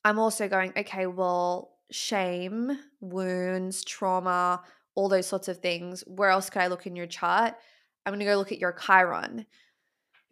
[0.04, 4.64] I'm also going, okay, well, shame, wounds, trauma,
[4.96, 6.04] all those sorts of things.
[6.08, 7.54] Where else could I look in your chart?
[8.06, 9.46] I'm going to go look at your Chiron.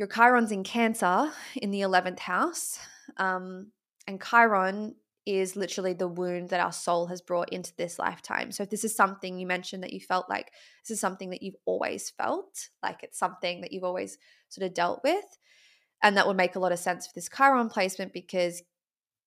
[0.02, 2.80] Your Chiron's in Cancer in the 11th house.
[3.18, 3.68] Um,
[4.08, 4.96] and Chiron
[5.28, 8.52] is literally the wound that our soul has brought into this lifetime.
[8.52, 11.44] So if this is something you mentioned that you felt like this is something that
[11.44, 14.18] you've always felt, like it's something that you've always
[14.50, 15.38] sort of dealt with,
[16.02, 18.64] and that would make a lot of sense for this Chiron placement because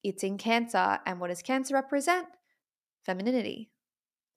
[0.02, 0.98] it's in Cancer.
[1.06, 2.26] And what does Cancer represent?
[3.06, 3.70] Femininity,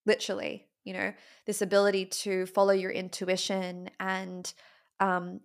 [0.05, 0.67] literally.
[0.83, 1.13] You know,
[1.47, 4.53] this ability to follow your intuition and
[4.99, 5.39] um,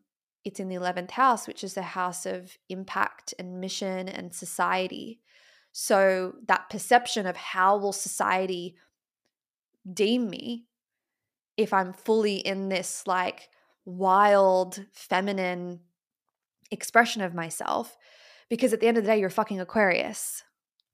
[0.45, 5.21] it's in the 11th house, which is the house of impact and mission and society.
[5.73, 8.77] So that perception of how will society
[9.91, 10.67] deem me
[11.57, 13.49] if I'm fully in this like
[13.85, 15.81] wild feminine
[16.71, 17.97] expression of myself
[18.49, 20.43] because at the end of the day you're fucking Aquarius.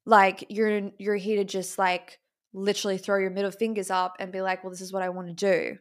[0.06, 2.18] Like you're you're here to just like
[2.52, 5.28] literally throw your middle fingers up and be like, "Well, this is what I want
[5.28, 5.76] to do."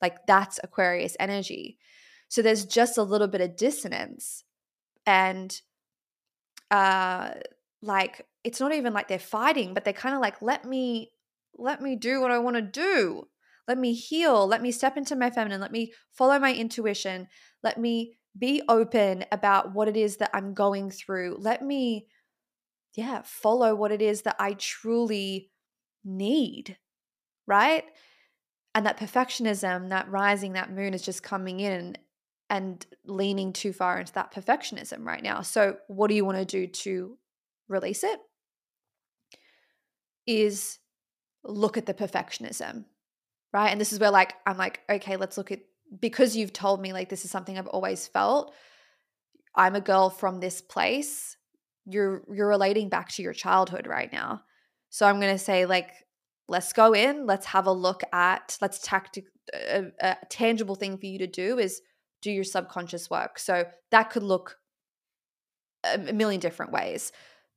[0.00, 1.78] Like that's Aquarius energy.
[2.32, 4.44] So there's just a little bit of dissonance
[5.04, 5.54] and
[6.70, 7.32] uh
[7.82, 11.12] like it's not even like they're fighting, but they're kind of like, let me,
[11.58, 13.24] let me do what I want to do.
[13.68, 14.46] Let me heal.
[14.46, 15.60] Let me step into my feminine.
[15.60, 17.28] Let me follow my intuition.
[17.62, 21.36] Let me be open about what it is that I'm going through.
[21.38, 22.06] Let me,
[22.94, 25.50] yeah, follow what it is that I truly
[26.02, 26.78] need.
[27.46, 27.84] Right.
[28.74, 31.98] And that perfectionism, that rising, that moon is just coming in
[32.52, 35.40] and leaning too far into that perfectionism right now.
[35.42, 37.18] So, what do you want to do to
[37.68, 38.20] release it?
[40.26, 40.78] is
[41.44, 42.84] look at the perfectionism,
[43.52, 43.70] right?
[43.70, 45.60] And this is where like I'm like, okay, let's look at
[46.00, 48.54] because you've told me like this is something I've always felt.
[49.54, 51.36] I'm a girl from this place.
[51.84, 54.42] You're you're relating back to your childhood right now.
[54.90, 55.90] So I'm going to say like
[56.48, 61.06] let's go in, let's have a look at let's tactic a, a tangible thing for
[61.06, 61.80] you to do is
[62.22, 63.38] do your subconscious work.
[63.38, 64.58] So that could look
[65.84, 67.12] a million different ways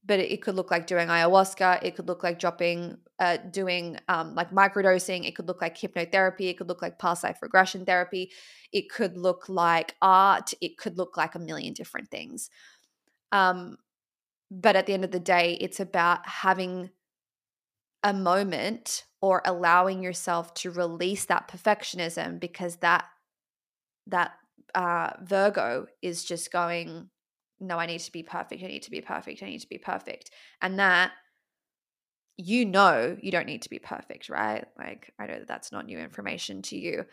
[0.05, 4.36] but it could look like doing ayahuasca it could look like dropping uh, doing um,
[4.36, 8.32] like microdosing it could look like hypnotherapy it could look like past life regression therapy
[8.72, 12.49] it could look like art it could look like a million different things
[13.32, 13.78] um,
[14.51, 16.89] but at the end of the day it's about having
[18.03, 23.05] a moment or allowing yourself to release that perfectionism because that
[24.07, 24.34] that
[24.76, 27.09] uh, virgo is just going
[27.59, 28.63] no, I need to be perfect.
[28.63, 29.41] I need to be perfect.
[29.41, 30.30] I need to be perfect.
[30.61, 31.11] And that
[32.38, 34.65] you know you don't need to be perfect, right?
[34.78, 37.05] Like, I know that that's not new information to you.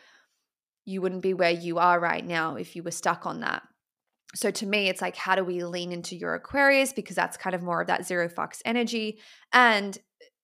[0.85, 3.63] You wouldn't be where you are right now if you were stuck on that.
[4.35, 6.93] So, to me, it's like, how do we lean into your Aquarius?
[6.93, 9.21] Because that's kind of more of that zero fucks energy.
[9.53, 9.97] And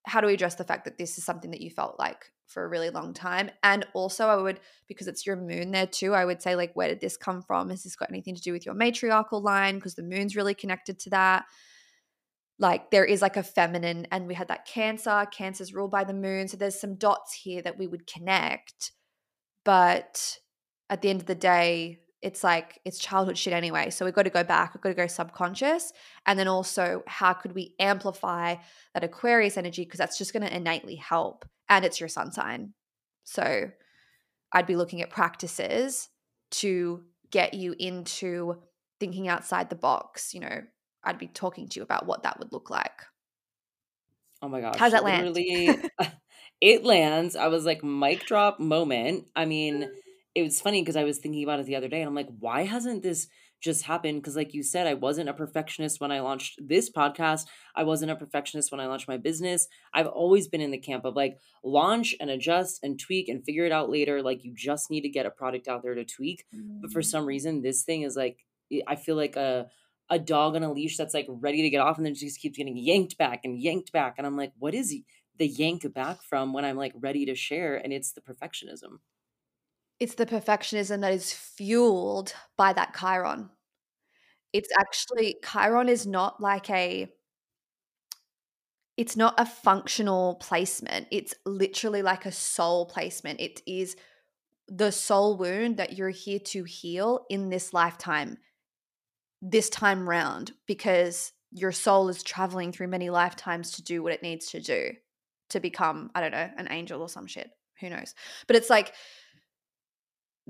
[0.06, 2.64] how do we address the fact that this is something that you felt like for
[2.64, 3.50] a really long time.
[3.62, 6.88] And also, I would, because it's your moon there too, I would say, like, where
[6.88, 7.70] did this come from?
[7.70, 9.76] Has this got anything to do with your matriarchal line?
[9.76, 11.44] Because the moon's really connected to that.
[12.58, 15.26] Like, there is like a feminine, and we had that Cancer.
[15.30, 16.48] Cancer's ruled by the moon.
[16.48, 18.90] So there's some dots here that we would connect.
[19.64, 20.38] But
[20.90, 23.90] at the end of the day, it's like it's childhood shit anyway.
[23.90, 25.92] So we've got to go back, we've got to go subconscious.
[26.26, 28.56] And then also, how could we amplify
[28.94, 29.84] that Aquarius energy?
[29.84, 32.72] Because that's just going to innately help and it's your sun sign.
[33.24, 33.70] So
[34.52, 36.08] I'd be looking at practices
[36.52, 38.62] to get you into
[38.98, 40.34] thinking outside the box.
[40.34, 40.62] You know,
[41.04, 43.02] I'd be talking to you about what that would look like.
[44.40, 44.76] Oh my gosh.
[44.76, 45.36] How's that land?
[46.60, 47.36] it lands.
[47.36, 49.26] I was like, mic drop moment.
[49.36, 49.90] I mean,
[50.38, 52.28] it was funny because I was thinking about it the other day and I'm like,
[52.38, 53.28] why hasn't this
[53.60, 54.22] just happened?
[54.22, 57.46] Because, like you said, I wasn't a perfectionist when I launched this podcast.
[57.74, 59.66] I wasn't a perfectionist when I launched my business.
[59.92, 63.64] I've always been in the camp of like launch and adjust and tweak and figure
[63.64, 64.22] it out later.
[64.22, 66.44] Like, you just need to get a product out there to tweak.
[66.54, 66.82] Mm-hmm.
[66.82, 67.28] But for some mm.
[67.28, 68.38] reason, this thing is like,
[68.86, 69.66] I feel like a,
[70.10, 72.58] a dog on a leash that's like ready to get off and then just keeps
[72.58, 74.14] getting yanked back and yanked back.
[74.18, 74.94] And I'm like, what is
[75.36, 77.76] the yank back from when I'm like ready to share?
[77.76, 78.98] And it's the perfectionism
[80.00, 83.50] it's the perfectionism that is fueled by that chiron.
[84.52, 87.12] It's actually chiron is not like a
[88.96, 91.06] it's not a functional placement.
[91.12, 93.40] It's literally like a soul placement.
[93.40, 93.94] It is
[94.66, 98.38] the soul wound that you're here to heal in this lifetime,
[99.40, 104.22] this time round, because your soul is traveling through many lifetimes to do what it
[104.22, 104.90] needs to do
[105.50, 107.50] to become, I don't know, an angel or some shit.
[107.80, 108.14] Who knows?
[108.48, 108.94] But it's like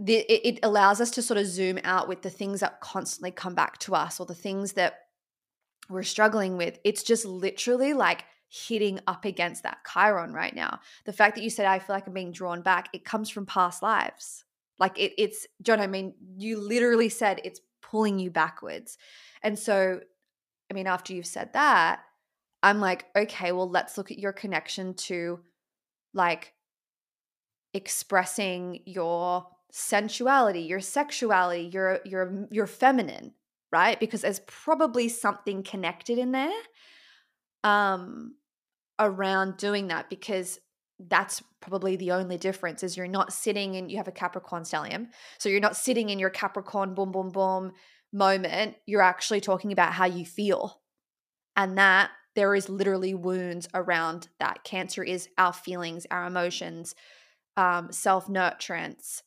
[0.01, 3.55] the, it, allows us to sort of zoom out with the things that constantly come
[3.55, 5.01] back to us or the things that
[5.91, 6.79] we're struggling with.
[6.85, 10.79] It's just literally like hitting up against that Chiron right now.
[11.05, 13.45] The fact that you said, I feel like I'm being drawn back, it comes from
[13.45, 14.45] past lives.
[14.79, 18.99] Like it, it's, John, I mean, you literally said it's pulling you backwards.
[19.43, 20.01] And so,
[20.71, 22.03] I mean, after you've said that,
[22.63, 25.41] I'm like, okay, well, let's look at your connection to
[26.15, 26.53] like
[27.75, 33.33] expressing your sensuality, your sexuality, your your your feminine,
[33.73, 33.99] right?
[33.99, 36.53] Because there's probably something connected in there
[37.65, 38.35] um
[39.01, 40.61] around doing that because
[41.09, 45.09] that's probably the only difference is you're not sitting and you have a Capricorn stellium.
[45.39, 47.73] So you're not sitting in your Capricorn boom boom boom
[48.13, 48.77] moment.
[48.87, 50.81] You're actually talking about how you feel.
[51.57, 54.65] And that there is literally wounds around that.
[54.65, 56.95] Cancer is our feelings, our emotions,
[57.57, 59.23] um, self nurturance,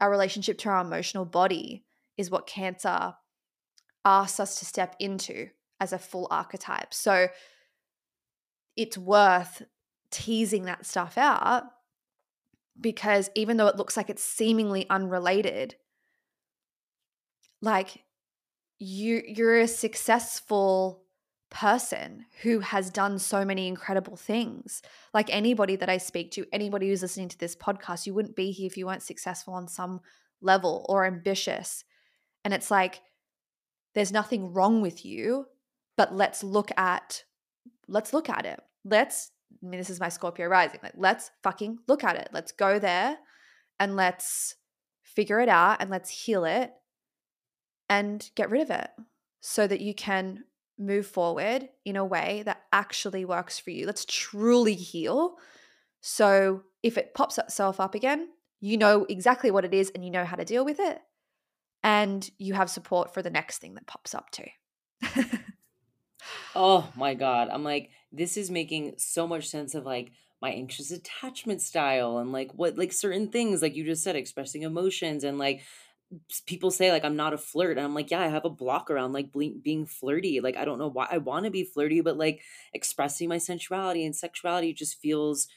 [0.00, 1.84] our relationship to our emotional body
[2.16, 3.14] is what Cancer
[4.04, 5.48] asks us to step into
[5.80, 6.94] as a full archetype.
[6.94, 7.28] So
[8.76, 9.62] it's worth
[10.10, 11.64] teasing that stuff out
[12.80, 15.76] because even though it looks like it's seemingly unrelated,
[17.60, 18.04] like
[18.78, 21.05] you you're a successful
[21.50, 24.82] person who has done so many incredible things.
[25.14, 28.50] Like anybody that I speak to, anybody who's listening to this podcast, you wouldn't be
[28.50, 30.00] here if you weren't successful on some
[30.40, 31.84] level or ambitious.
[32.44, 33.00] And it's like,
[33.94, 35.46] there's nothing wrong with you,
[35.96, 37.24] but let's look at
[37.88, 38.60] let's look at it.
[38.84, 39.30] Let's
[39.62, 40.80] I mean this is my Scorpio rising.
[40.82, 42.28] Like let's fucking look at it.
[42.32, 43.16] Let's go there
[43.80, 44.56] and let's
[45.02, 46.72] figure it out and let's heal it
[47.88, 48.90] and get rid of it
[49.40, 50.44] so that you can
[50.78, 53.86] move forward in a way that actually works for you.
[53.86, 55.36] Let's truly heal.
[56.00, 58.28] So if it pops itself up again,
[58.60, 61.00] you know exactly what it is and you know how to deal with it.
[61.82, 64.46] And you have support for the next thing that pops up too.
[66.54, 67.48] oh my God.
[67.50, 70.10] I'm like, this is making so much sense of like
[70.42, 74.62] my anxious attachment style and like what, like certain things, like you just said, expressing
[74.62, 75.62] emotions and like
[76.46, 78.90] people say like I'm not a flirt and I'm like yeah I have a block
[78.90, 82.16] around like being flirty like I don't know why I want to be flirty but
[82.16, 82.42] like
[82.72, 85.48] expressing my sensuality and sexuality just feels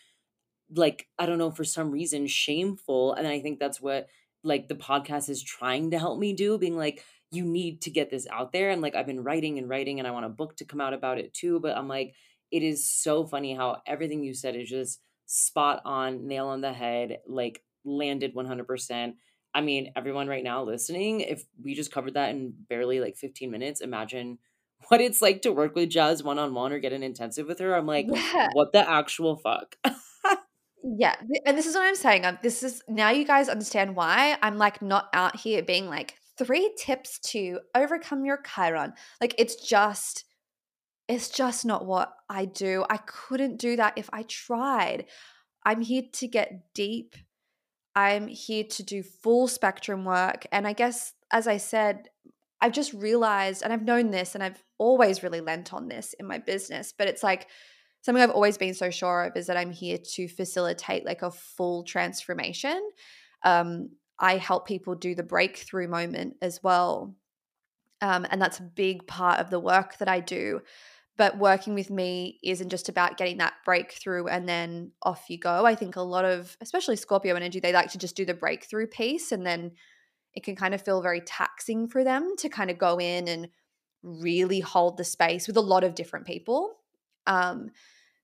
[0.74, 4.08] like I don't know for some reason shameful and I think that's what
[4.43, 8.10] like the podcast is trying to help me do being like you need to get
[8.10, 10.58] this out there and like I've been writing and writing and I want a book
[10.58, 12.16] to come out about it too but I'm like
[12.52, 16.74] it is so funny how everything you said is just spot on nail on the
[16.74, 19.14] head like landed 100%
[19.60, 23.51] I mean, everyone right now listening, if we just covered that in barely like 15
[23.51, 24.38] minutes, imagine
[24.88, 27.60] what it's like to work with Jaz one on one or get an intensive with
[27.60, 27.76] her.
[27.76, 28.47] I'm like, yeah.
[28.53, 29.76] what the actual fuck?
[30.84, 31.16] yeah.
[31.45, 32.24] And this is what I'm saying.
[32.26, 36.16] Um, this is now you guys understand why I'm like not out here being like
[36.38, 38.93] three tips to overcome your Chiron.
[39.20, 40.24] Like, it's just.
[41.10, 42.86] It's just not what I do.
[42.88, 45.07] I couldn't do that if I tried.
[45.66, 47.16] I'm here to get deep
[48.00, 50.47] I'm here to do full spectrum work.
[50.54, 52.08] And I guess, as I said,
[52.62, 56.26] I've just realized, and I've known this, and I've always really lent on this in
[56.26, 57.47] my business, but it's like
[58.00, 61.32] something I've always been so sure of is that I'm here to facilitate like a
[61.32, 62.82] full transformation.
[63.43, 67.16] Um, I help people do the breakthrough moment as well.
[68.00, 70.62] Um, and that's a big part of the work that I do.
[71.20, 75.66] But working with me isn't just about getting that breakthrough and then off you go.
[75.66, 78.88] I think a lot of, especially Scorpio energy, they like to just do the breakthrough
[78.88, 79.74] piece and then
[80.34, 83.50] it can kind of feel very taxing for them to kind of go in and
[84.02, 86.72] really hold the space with a lot of different people.
[87.28, 87.72] Um,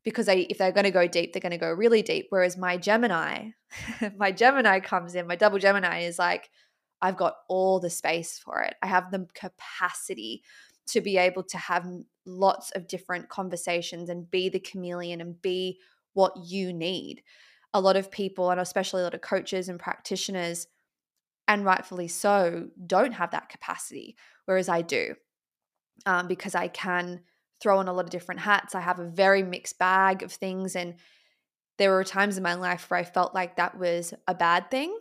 [0.06, 2.28] because they if they're going to go deep, they're going to go really deep.
[2.30, 3.50] Whereas my Gemini,
[4.18, 6.50] my Gemini comes in, my double Gemini is like,
[7.02, 8.76] I've got all the space for it.
[8.82, 10.44] I have the capacity
[10.88, 11.88] to be able to have
[12.26, 15.80] lots of different conversations and be the chameleon and be
[16.14, 17.24] what you need.
[17.74, 20.68] A lot of people, and especially a lot of coaches and practitioners,
[21.48, 24.16] and rightfully so, don't have that capacity,
[24.46, 25.16] whereas I do
[26.06, 27.22] um, because I can
[27.62, 28.76] throw on a lot of different hats.
[28.76, 30.76] I have a very mixed bag of things.
[30.76, 30.96] And
[31.78, 34.98] there were times in my life where I felt like that was a bad thing.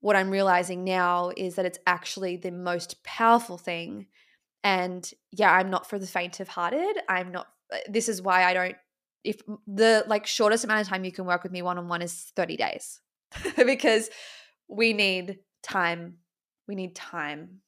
[0.00, 4.06] What I'm realizing now is that it's actually the most powerful thing.
[4.64, 6.96] And yeah, I'm not for the faint of hearted.
[7.08, 8.76] I'm not, uh, this is why I don't,
[9.22, 12.02] if the like shortest amount of time you can work with me one on one
[12.02, 13.00] is 30 days
[13.56, 14.08] because
[14.66, 16.16] we need time.
[16.66, 17.60] We need time,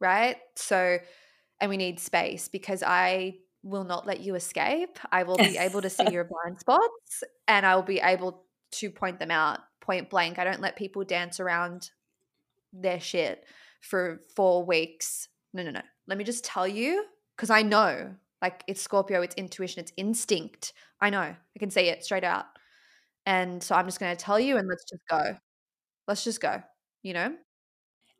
[0.00, 0.36] right?
[0.54, 0.98] So,
[1.60, 3.34] and we need space because I
[3.64, 4.98] will not let you escape.
[5.10, 8.90] I will be able to see your blind spots and I will be able to
[8.90, 10.38] point them out point blank.
[10.38, 11.90] I don't let people dance around
[12.72, 13.44] their shit
[13.80, 15.28] for four weeks.
[15.52, 15.82] No, no, no.
[16.06, 17.04] Let me just tell you
[17.36, 20.74] because I know like it's Scorpio, it's intuition, it's instinct.
[21.00, 21.18] I know.
[21.18, 22.44] I can see it straight out.
[23.26, 25.36] And so I'm just going to tell you and let's just go.
[26.06, 26.62] Let's just go,
[27.02, 27.34] you know?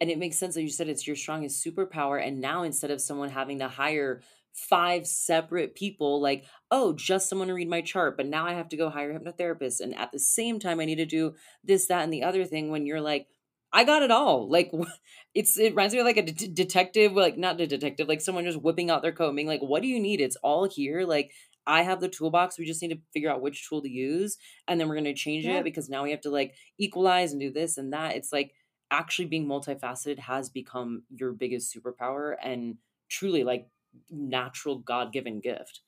[0.01, 2.26] And it makes sense that you said it's your strongest superpower.
[2.26, 4.22] And now instead of someone having to hire
[4.55, 8.68] five separate people like oh just someone to read my chart but now i have
[8.68, 11.87] to go hire a hypnotherapist and at the same time i need to do this
[11.89, 13.26] that and the other thing when you're like
[13.75, 14.72] i got it all like
[15.35, 18.45] it's it reminds me of like a de- detective like not a detective like someone
[18.45, 21.33] just whipping out their coat being like what do you need it's all here like
[21.66, 22.59] I have the toolbox.
[22.59, 24.37] We just need to figure out which tool to use.
[24.68, 25.59] And then we're going to change yeah.
[25.59, 28.16] it because now we have to like equalize and do this and that.
[28.16, 28.53] It's like
[28.91, 32.77] actually being multifaceted has become your biggest superpower and
[33.09, 33.66] truly like
[34.11, 35.81] natural God given gift.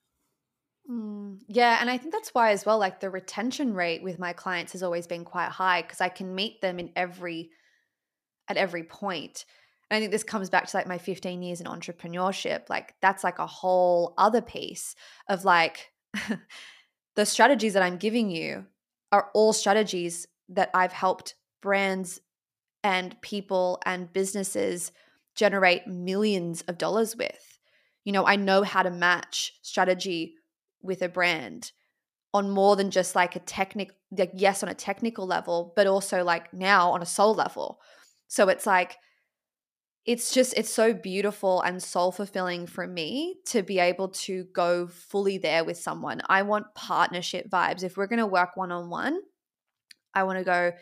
[0.91, 4.33] Mm, yeah, and I think that's why as well, like the retention rate with my
[4.33, 7.51] clients has always been quite high because I can meet them in every
[8.49, 9.45] at every point.
[9.91, 12.69] And I think this comes back to like my 15 years in entrepreneurship.
[12.69, 14.95] Like that's like a whole other piece
[15.29, 15.93] of like
[17.17, 18.67] the strategies that I'm giving you
[19.13, 22.21] are all strategies that I've helped brands
[22.83, 24.93] and people and businesses
[25.35, 27.57] generate millions of dollars with
[28.07, 30.37] you know, I know how to match strategy
[30.81, 31.73] with a brand
[32.33, 36.23] on more than just like a technical, like, yes, on a technical level, but also
[36.23, 37.81] like now on a soul level.
[38.29, 38.97] So it's like,
[40.05, 42.69] it's just, it's so beautiful and soul fulfilling mm.
[42.69, 46.23] for me to be able to go fully there with someone.
[46.29, 47.83] I want partnership vibes.
[47.83, 49.21] If we're going to work one on one,
[50.15, 50.73] I want to go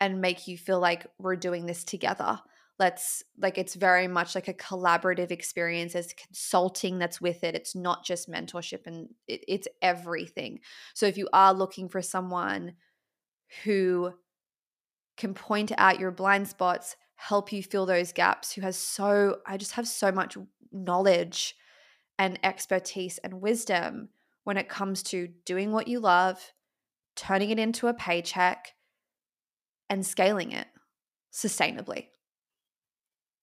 [0.00, 2.40] and make you feel like we're doing this together.
[2.78, 5.92] Let's like it's very much like a collaborative experience.
[5.92, 7.54] There's consulting that's with it.
[7.54, 10.58] It's not just mentorship and it, it's everything.
[10.92, 12.74] So if you are looking for someone
[13.62, 14.12] who
[15.16, 19.56] can point out your blind spots help you fill those gaps who has so i
[19.56, 20.36] just have so much
[20.72, 21.54] knowledge
[22.18, 24.08] and expertise and wisdom
[24.44, 26.52] when it comes to doing what you love
[27.16, 28.74] turning it into a paycheck
[29.90, 30.66] and scaling it
[31.32, 32.06] sustainably.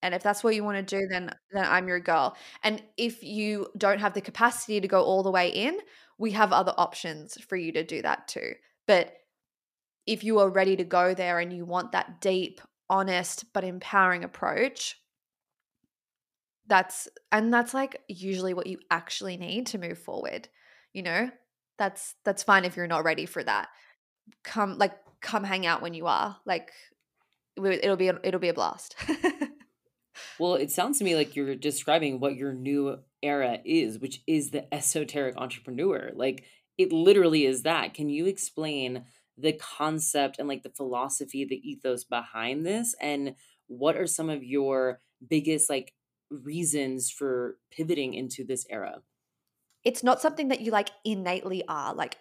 [0.03, 2.35] And if that's what you want to do then then i'm your girl.
[2.63, 5.77] And if you don't have the capacity to go all the way in
[6.17, 8.53] we have other options for you to do that too.
[8.87, 9.13] But
[10.05, 14.23] if you are ready to go there and you want that deep honest but empowering
[14.23, 14.97] approach
[16.67, 20.47] that's and that's like usually what you actually need to move forward
[20.93, 21.29] you know
[21.77, 23.69] that's that's fine if you're not ready for that
[24.43, 26.71] come like come hang out when you are like
[27.57, 28.95] it'll be it'll be a blast
[30.39, 34.49] Well, it sounds to me like you're describing what your new era is, which is
[34.49, 36.11] the esoteric entrepreneur.
[36.15, 36.45] Like
[36.77, 37.93] it literally is that.
[37.93, 39.05] Can you explain
[39.37, 43.35] the concept and like the philosophy, the ethos behind this and
[43.67, 45.93] what are some of your biggest like
[46.29, 49.01] reasons for pivoting into this era?
[49.83, 51.93] It's not something that you like innately are.
[51.93, 52.17] Like,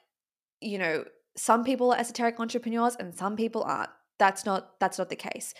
[0.61, 1.04] you know,
[1.36, 3.90] some people are esoteric entrepreneurs and some people aren't.
[4.18, 5.54] That's not that's not the case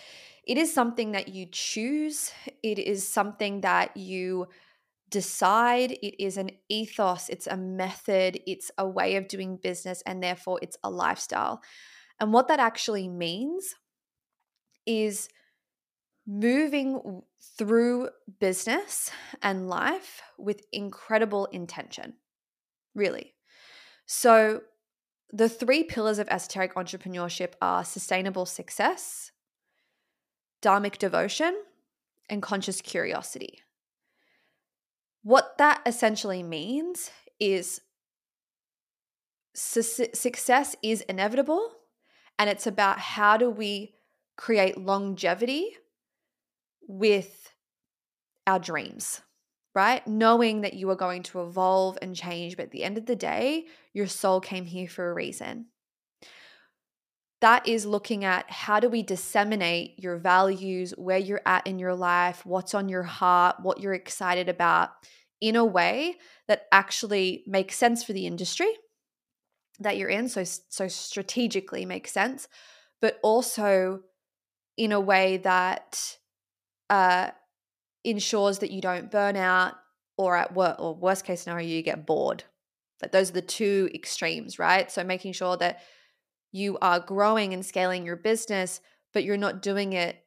[0.44, 2.32] it is something that you choose,
[2.62, 4.48] it is something that you
[5.11, 10.23] decide, it is an ethos, it's a method, it's a way of doing business, and
[10.23, 11.61] therefore it's a lifestyle.
[12.21, 13.75] And what that actually means
[14.87, 15.29] is
[16.27, 17.23] moving
[17.59, 19.11] through business
[19.43, 22.15] and life with incredible intention,
[22.95, 23.35] really.
[24.07, 24.63] So,
[25.33, 29.31] the three pillars of esoteric entrepreneurship are sustainable success,
[30.61, 31.57] dharmic devotion,
[32.29, 33.61] and conscious curiosity.
[35.23, 37.81] What that essentially means is
[39.55, 39.83] su-
[40.14, 41.73] success is inevitable
[42.39, 43.95] and it's about how do we
[44.37, 45.77] create longevity
[46.89, 47.53] with
[48.47, 49.21] our dreams
[49.75, 50.07] right?
[50.07, 53.16] Knowing that you are going to evolve and change, but at the end of the
[53.16, 55.66] day, your soul came here for a reason.
[57.41, 61.95] That is looking at how do we disseminate your values, where you're at in your
[61.95, 64.91] life, what's on your heart, what you're excited about
[65.41, 66.16] in a way
[66.49, 68.70] that actually makes sense for the industry
[69.78, 72.47] that you're in, so so strategically makes sense,
[73.01, 74.01] but also
[74.76, 76.18] in a way that
[76.91, 77.30] uh,
[78.05, 79.74] ensures that you don't burn out
[80.18, 82.45] or at work or worst case scenario you get bored.
[83.01, 84.91] Like those are the two extremes right?
[84.91, 85.80] So making sure that
[86.53, 88.80] you are growing and scaling your business
[89.12, 90.24] but you're not doing it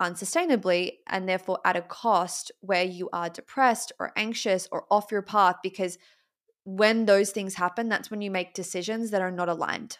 [0.00, 5.22] unsustainably and therefore at a cost where you are depressed or anxious or off your
[5.22, 5.98] path because
[6.64, 9.98] when those things happen that's when you make decisions that are not aligned.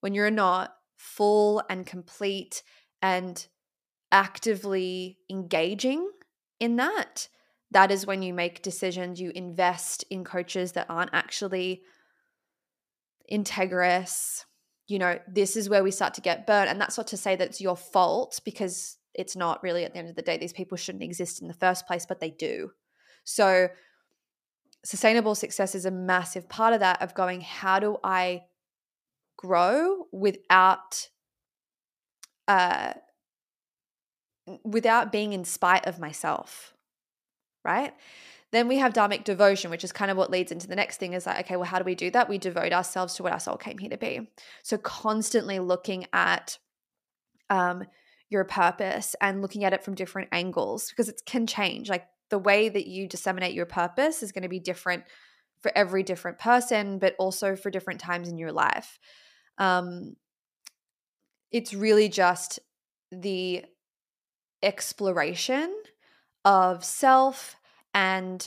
[0.00, 2.62] When you're not full and complete
[3.00, 3.46] and
[4.12, 6.10] actively engaging
[6.60, 7.28] in that,
[7.70, 11.82] that is when you make decisions, you invest in coaches that aren't actually
[13.32, 14.44] integrous.
[14.86, 16.70] You know, this is where we start to get burnt.
[16.70, 19.98] And that's not to say that it's your fault because it's not really at the
[19.98, 20.38] end of the day.
[20.38, 22.70] These people shouldn't exist in the first place, but they do.
[23.24, 23.68] So,
[24.84, 28.44] sustainable success is a massive part of that of going, how do I
[29.36, 31.08] grow without
[32.46, 32.94] uh,
[34.64, 36.74] without being in spite of myself,
[37.64, 37.92] right?
[38.50, 41.12] Then we have dharmic devotion, which is kind of what leads into the next thing
[41.12, 42.28] is like, okay, well, how do we do that?
[42.28, 44.30] We devote ourselves to what our soul came here to be.
[44.62, 46.58] So constantly looking at
[47.50, 47.84] um,
[48.30, 51.90] your purpose and looking at it from different angles because it can change.
[51.90, 55.04] Like the way that you disseminate your purpose is going to be different
[55.60, 58.98] for every different person, but also for different times in your life.
[59.58, 60.14] Um,
[61.50, 62.60] it's really just
[63.10, 63.64] the
[64.62, 65.74] exploration
[66.44, 67.56] of self
[67.94, 68.46] and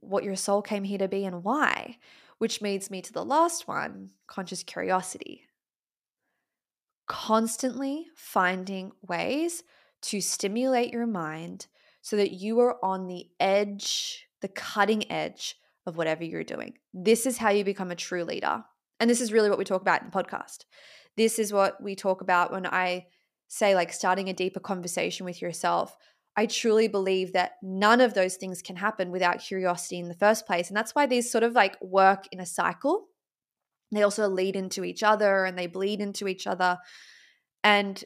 [0.00, 1.98] what your soul came here to be and why,
[2.38, 5.42] which leads me to the last one conscious curiosity.
[7.06, 9.62] Constantly finding ways
[10.02, 11.66] to stimulate your mind
[12.00, 15.56] so that you are on the edge, the cutting edge
[15.86, 16.74] of whatever you're doing.
[16.92, 18.64] This is how you become a true leader.
[18.98, 20.64] And this is really what we talk about in the podcast.
[21.16, 23.06] This is what we talk about when I
[23.48, 25.96] say like starting a deeper conversation with yourself,
[26.36, 30.46] I truly believe that none of those things can happen without curiosity in the first
[30.46, 30.68] place.
[30.68, 33.08] And that's why these sort of like work in a cycle.
[33.90, 36.78] They also lead into each other and they bleed into each other.
[37.62, 38.02] And,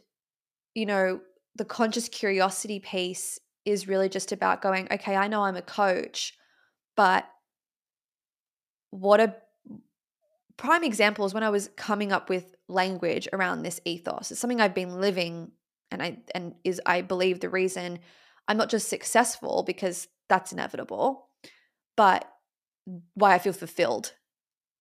[0.74, 1.20] you know,
[1.55, 6.35] the conscious curiosity piece is really just about going, okay, I know I'm a coach,
[6.97, 7.24] but
[8.91, 9.37] what a
[10.57, 14.31] prime example is when I was coming up with language around this ethos.
[14.31, 15.53] It's something I've been living
[15.91, 17.99] and I and is I believe the reason
[18.49, 21.28] I'm not just successful because that's inevitable,
[21.97, 22.30] but
[23.14, 24.12] why I feel fulfilled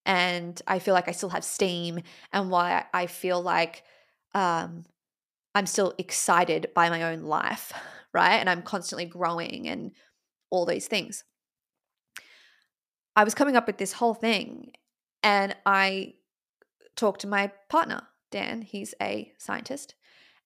[0.05, 2.01] and I feel like I still have steam
[2.31, 3.83] and why I feel like
[4.33, 4.85] um,
[5.55, 7.73] I'm still excited by my own life,
[8.13, 8.35] right?
[8.35, 9.91] And I'm constantly growing and
[10.51, 11.23] all these things.
[13.15, 14.73] I was coming up with this whole thing
[15.23, 16.15] and I
[16.95, 18.61] talked to my partner, Dan.
[18.61, 19.95] He's a scientist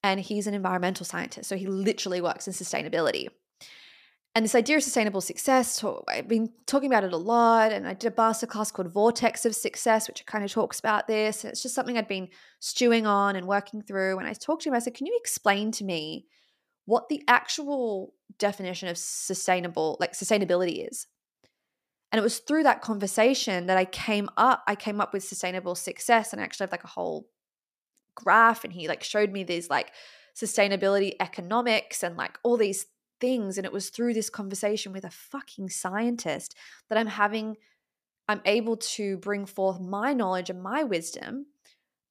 [0.03, 1.49] and he's an environmental scientist.
[1.49, 3.27] So he literally works in sustainability.
[4.35, 7.73] And this idea of sustainable success, I've been talking about it a lot.
[7.73, 11.43] And I did a masterclass called Vortex of Success, which kind of talks about this.
[11.43, 12.29] And it's just something I'd been
[12.59, 14.19] stewing on and working through.
[14.19, 16.27] And I talked to him, I said, Can you explain to me
[16.85, 21.07] what the actual definition of sustainable, like sustainability is?
[22.11, 25.75] And it was through that conversation that I came up, I came up with sustainable
[25.75, 27.27] success and I actually have like a whole
[28.23, 29.91] graph and he like showed me these like
[30.35, 32.85] sustainability economics and like all these
[33.19, 33.57] things.
[33.57, 36.55] And it was through this conversation with a fucking scientist
[36.89, 37.57] that I'm having,
[38.27, 41.47] I'm able to bring forth my knowledge and my wisdom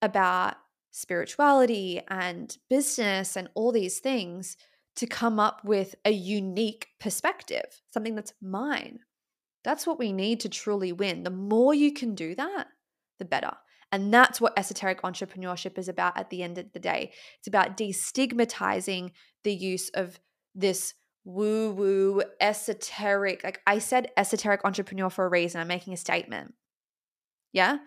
[0.02, 0.56] about
[0.90, 4.56] spirituality and business and all these things
[4.96, 8.98] to come up with a unique perspective, something that's mine.
[9.62, 11.22] That's what we need to truly win.
[11.22, 12.66] The more you can do that,
[13.18, 13.52] the better.
[13.90, 17.12] And that's what esoteric entrepreneurship is about at the end of the day.
[17.38, 19.12] It's about destigmatizing
[19.44, 20.20] the use of
[20.54, 23.44] this woo woo, esoteric.
[23.44, 25.60] Like I said, esoteric entrepreneur for a reason.
[25.60, 26.54] I'm making a statement.
[27.52, 27.78] Yeah.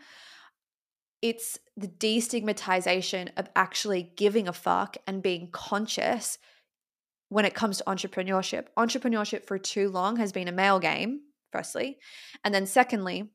[1.22, 6.40] It's the destigmatization of actually giving a fuck and being conscious
[7.30, 8.66] when it comes to entrepreneurship.
[8.78, 11.22] Entrepreneurship for too long has been a male game
[11.52, 11.98] firstly.
[12.44, 13.30] And then secondly,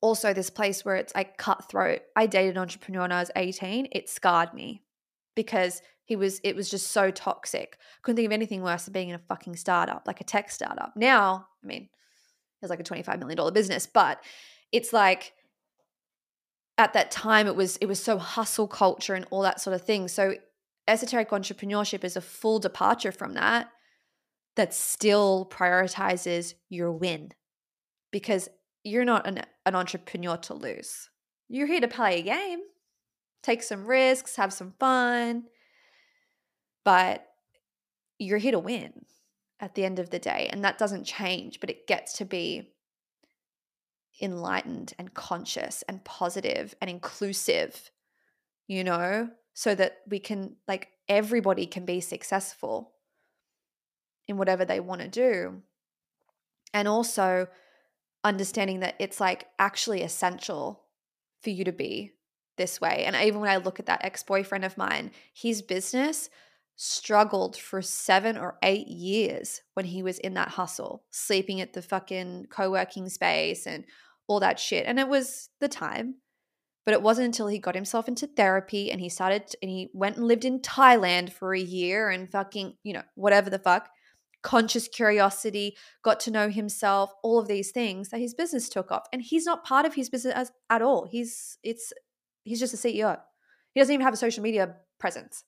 [0.00, 2.00] also this place where it's like cutthroat.
[2.16, 3.88] I dated an entrepreneur when I was 18.
[3.92, 4.82] It scarred me
[5.34, 7.78] because he was it was just so toxic.
[8.02, 10.92] Couldn't think of anything worse than being in a fucking startup, like a tech startup.
[10.96, 11.88] Now, I mean,
[12.62, 14.22] it's like a $25 million business, but
[14.72, 15.32] it's like
[16.78, 19.82] at that time it was it was so hustle culture and all that sort of
[19.82, 20.08] thing.
[20.08, 20.34] So
[20.88, 23.70] esoteric entrepreneurship is a full departure from that
[24.56, 27.30] that still prioritizes your win
[28.10, 28.48] because
[28.84, 31.10] you're not an, an entrepreneur to lose.
[31.48, 32.60] You're here to play a game,
[33.42, 35.44] take some risks, have some fun,
[36.84, 37.26] but
[38.18, 39.04] you're here to win
[39.58, 40.48] at the end of the day.
[40.50, 42.70] And that doesn't change, but it gets to be
[44.20, 47.90] enlightened and conscious and positive and inclusive,
[48.66, 52.92] you know, so that we can, like, everybody can be successful
[54.28, 55.62] in whatever they want to do.
[56.72, 57.48] And also,
[58.24, 60.84] understanding that it's like actually essential
[61.42, 62.12] for you to be
[62.56, 63.04] this way.
[63.06, 66.28] And even when I look at that ex boyfriend of mine, his business
[66.76, 71.82] struggled for seven or eight years when he was in that hustle, sleeping at the
[71.82, 73.84] fucking co working space and
[74.26, 74.86] all that shit.
[74.86, 76.16] And it was the time.
[76.86, 80.16] But it wasn't until he got himself into therapy and he started and he went
[80.16, 83.90] and lived in Thailand for a year and fucking, you know, whatever the fuck
[84.42, 89.06] conscious curiosity, got to know himself, all of these things that his business took off.
[89.12, 91.06] And he's not part of his business as, at all.
[91.10, 91.92] He's it's
[92.44, 93.18] he's just a CEO.
[93.72, 95.44] He doesn't even have a social media presence.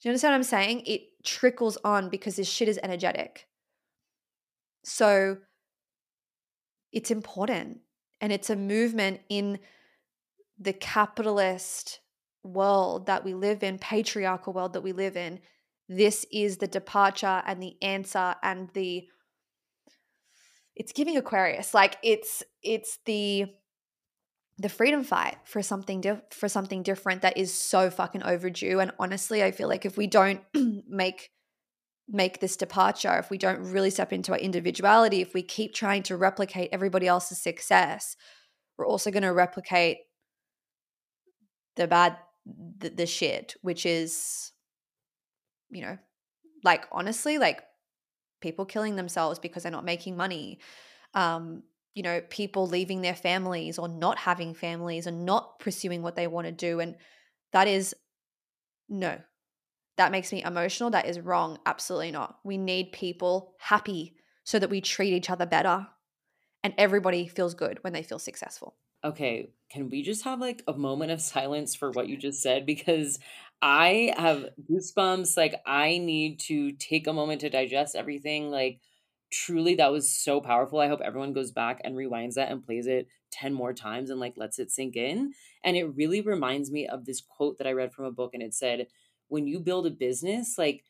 [0.00, 0.82] Do you understand what I'm saying?
[0.86, 3.46] It trickles on because this shit is energetic.
[4.84, 5.38] So
[6.92, 7.80] it's important.
[8.20, 9.58] And it's a movement in
[10.58, 12.00] the capitalist
[12.44, 15.40] world that we live in, patriarchal world that we live in,
[15.88, 19.06] this is the departure and the answer and the
[20.74, 23.46] it's giving aquarius like it's it's the
[24.58, 28.80] the freedom fight for something di- for something different that is so fucking overdue.
[28.80, 30.40] And honestly i feel like if we don't
[30.88, 31.30] make
[32.08, 36.02] make this departure if we don't really step into our individuality if we keep trying
[36.04, 38.16] to replicate everybody else's success
[38.76, 39.98] we're also going to replicate
[41.76, 42.16] the bad
[42.78, 44.52] the, the shit which is
[45.72, 45.98] you know,
[46.62, 47.62] like honestly, like
[48.40, 50.60] people killing themselves because they're not making money.
[51.14, 51.62] Um,
[51.94, 56.26] you know, people leaving their families or not having families and not pursuing what they
[56.26, 56.80] want to do.
[56.80, 56.96] And
[57.52, 57.94] that is
[58.88, 59.18] no,
[59.96, 60.90] that makes me emotional.
[60.90, 61.58] That is wrong.
[61.66, 62.36] Absolutely not.
[62.44, 65.86] We need people happy so that we treat each other better
[66.62, 68.76] and everybody feels good when they feel successful.
[69.04, 72.66] Okay, can we just have like a moment of silence for what you just said?
[72.66, 73.18] Because
[73.60, 75.36] I have goosebumps.
[75.36, 78.50] Like, I need to take a moment to digest everything.
[78.50, 78.80] Like,
[79.32, 80.78] truly, that was so powerful.
[80.78, 84.20] I hope everyone goes back and rewinds that and plays it 10 more times and
[84.20, 85.32] like lets it sink in.
[85.64, 88.42] And it really reminds me of this quote that I read from a book, and
[88.42, 88.86] it said,
[89.28, 90.84] When you build a business, like,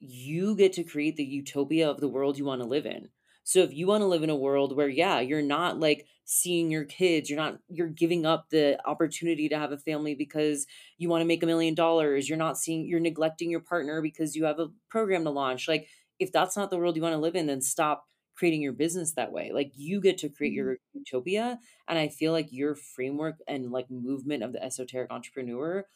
[0.00, 3.10] you get to create the utopia of the world you want to live in.
[3.48, 6.70] So if you want to live in a world where yeah, you're not like seeing
[6.70, 10.66] your kids, you're not you're giving up the opportunity to have a family because
[10.98, 14.36] you want to make a million dollars, you're not seeing you're neglecting your partner because
[14.36, 15.66] you have a program to launch.
[15.66, 15.88] Like
[16.18, 18.04] if that's not the world you want to live in, then stop
[18.36, 19.50] creating your business that way.
[19.50, 20.68] Like you get to create mm-hmm.
[20.68, 21.58] your utopia
[21.88, 25.86] and I feel like your framework and like movement of the esoteric entrepreneur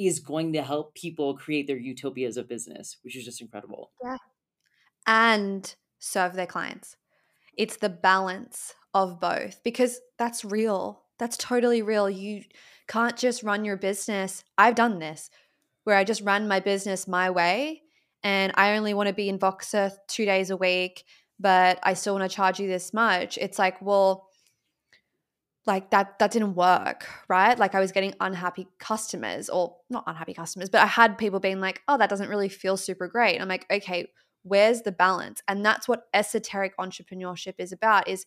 [0.00, 3.92] is going to help people create their utopias of business, which is just incredible.
[4.02, 4.16] Yeah.
[5.06, 6.96] And serve their clients.
[7.56, 11.02] It's the balance of both because that's real.
[11.18, 12.10] That's totally real.
[12.10, 12.42] You
[12.88, 14.42] can't just run your business.
[14.58, 15.30] I've done this
[15.84, 17.82] where I just run my business my way
[18.22, 21.04] and I only want to be in Voxer two days a week,
[21.38, 23.38] but I still want to charge you this much.
[23.38, 24.28] It's like, well,
[25.64, 30.34] like that that didn't work right like i was getting unhappy customers or not unhappy
[30.34, 33.46] customers but i had people being like oh that doesn't really feel super great i'm
[33.46, 34.08] like okay
[34.42, 38.26] where's the balance and that's what esoteric entrepreneurship is about is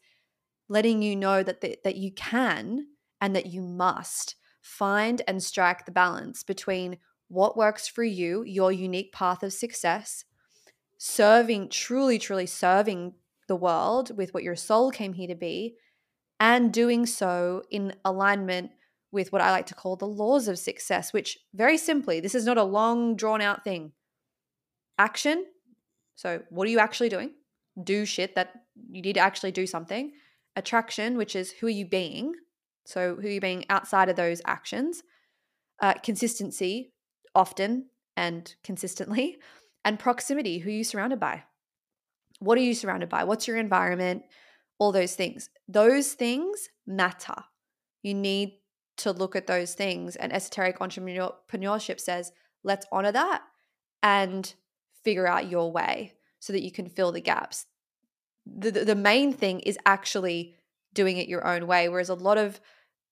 [0.68, 2.88] letting you know that the, that you can
[3.22, 6.98] and that you must find and strike the balance between
[7.28, 10.24] what works for you your unique path of success
[10.98, 13.14] serving truly truly serving
[13.48, 15.76] the world with what your soul came here to be
[16.40, 18.72] and doing so in alignment
[19.12, 22.46] with what I like to call the laws of success, which very simply, this is
[22.46, 23.94] not a long drawn out thing.
[24.98, 25.46] Action
[26.16, 27.32] so, what are you actually doing?
[27.82, 28.54] Do shit that
[28.90, 30.14] you need to actually do something.
[30.56, 32.34] Attraction, which is who are you being?
[32.86, 35.04] So, who are you being outside of those actions?
[35.82, 36.94] Uh, consistency,
[37.34, 39.38] often and consistently.
[39.84, 41.44] And proximity, who are you surrounded by?
[42.40, 43.24] What are you surrounded by?
[43.24, 44.24] What's your environment?
[44.80, 45.50] All those things.
[45.68, 47.36] Those things matter.
[48.02, 48.54] You need
[48.98, 50.16] to look at those things.
[50.16, 52.32] And esoteric entrepreneurship says,
[52.64, 53.44] let's honor that
[54.02, 54.54] and
[55.06, 57.66] figure out your way so that you can fill the gaps.
[58.46, 60.56] The, the, main thing is actually
[60.94, 61.88] doing it your own way.
[61.88, 62.60] Whereas a lot of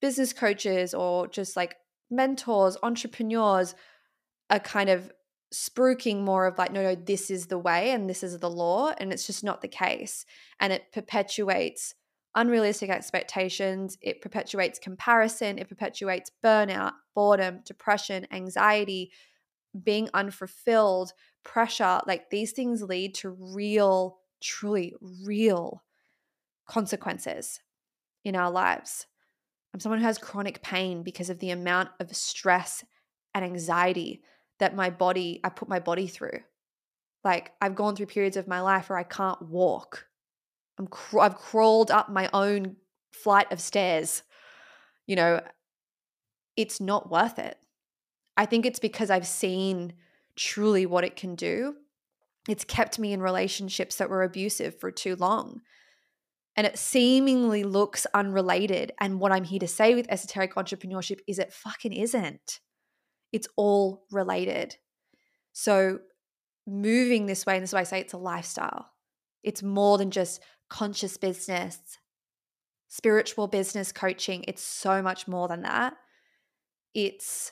[0.02, 1.76] business coaches or just like
[2.11, 3.74] mentors, entrepreneurs
[4.49, 5.11] are kind of
[5.53, 8.94] spruiking more of like, no, no, this is the way and this is the law.
[8.98, 10.26] And it's just not the case.
[10.60, 11.94] And it perpetuates
[12.36, 19.11] unrealistic expectations, it perpetuates comparison, it perpetuates burnout, boredom, depression, anxiety,
[19.84, 21.14] being unfulfilled,
[21.44, 22.02] pressure.
[22.07, 24.95] Like these things lead to real, truly
[25.26, 25.84] real
[26.68, 27.60] consequences
[28.24, 29.07] in our lives.
[29.74, 32.84] I'm someone who has chronic pain because of the amount of stress
[33.34, 34.22] and anxiety
[34.60, 36.40] that my body, I put my body through.
[37.24, 40.07] Like I've gone through periods of my life where I can't walk
[40.78, 42.78] I'm cr- I've crawled up my own
[43.11, 44.24] flight of stairs.
[45.06, 45.41] You know,
[46.56, 47.57] it's not worth it.
[48.36, 49.94] I think it's because I've seen
[50.35, 51.76] truly what it can do.
[52.49, 55.61] It's kept me in relationships that were abusive for too long.
[56.55, 58.91] And it seemingly looks unrelated.
[58.99, 62.60] And what I'm here to say with esoteric entrepreneurship is it fucking isn't.
[63.31, 64.76] It's all related.
[65.53, 65.99] So,
[66.68, 68.89] moving this way, and this is why I say it's a lifestyle.
[69.43, 71.80] It's more than just conscious business,
[72.88, 74.45] spiritual business coaching.
[74.47, 75.95] It's so much more than that.
[76.93, 77.51] It's,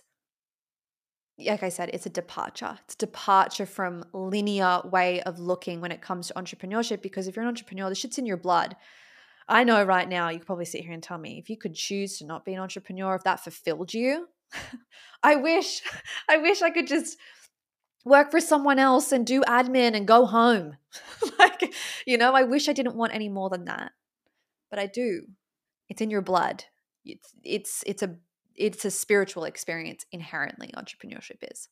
[1.40, 2.78] like I said, it's a departure.
[2.86, 7.02] It's a departure from linear way of looking when it comes to entrepreneurship.
[7.02, 8.76] Because if you're an entrepreneur, the shit's in your blood.
[9.48, 11.76] I know right now you could probably sit here and tell me if you could
[11.76, 14.28] choose to not be an entrepreneur, if that fulfilled you,
[15.24, 15.82] I wish,
[16.30, 17.18] I wish I could just
[18.06, 20.78] work for someone else and do admin and go home.
[21.40, 21.74] like,
[22.06, 23.92] you know, I wish I didn't want any more than that.
[24.70, 25.24] But I do.
[25.90, 26.64] It's in your blood.
[27.04, 28.16] It's it's it's a
[28.56, 31.70] it's a spiritual experience inherently entrepreneurship is.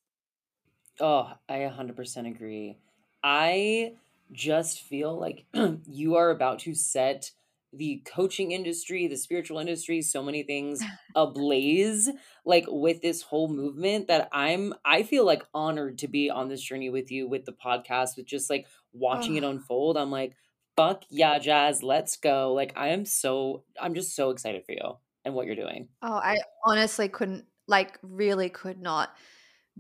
[1.00, 2.78] Oh, I 100% agree.
[3.24, 3.94] I
[4.32, 5.46] just feel like
[5.88, 7.32] you are about to set
[7.72, 10.82] the coaching industry, the spiritual industry, so many things
[11.16, 12.10] ablaze
[12.44, 16.62] like with this whole movement that I'm I feel like honored to be on this
[16.62, 19.98] journey with you with the podcast with just like watching it unfold.
[19.98, 20.36] I'm like
[20.76, 22.54] fuck yeah Jaz, let's go.
[22.54, 24.98] Like I am so I'm just so excited for you
[25.30, 25.88] and what you're doing.
[26.02, 29.16] Oh, I honestly couldn't like really could not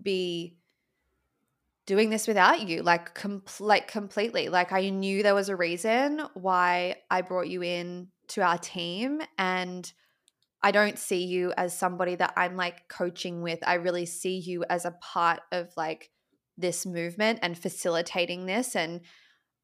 [0.01, 0.55] be
[1.89, 6.21] doing this without you like com- like completely like i knew there was a reason
[6.35, 9.91] why i brought you in to our team and
[10.61, 14.63] i don't see you as somebody that i'm like coaching with i really see you
[14.69, 16.11] as a part of like
[16.59, 19.01] this movement and facilitating this and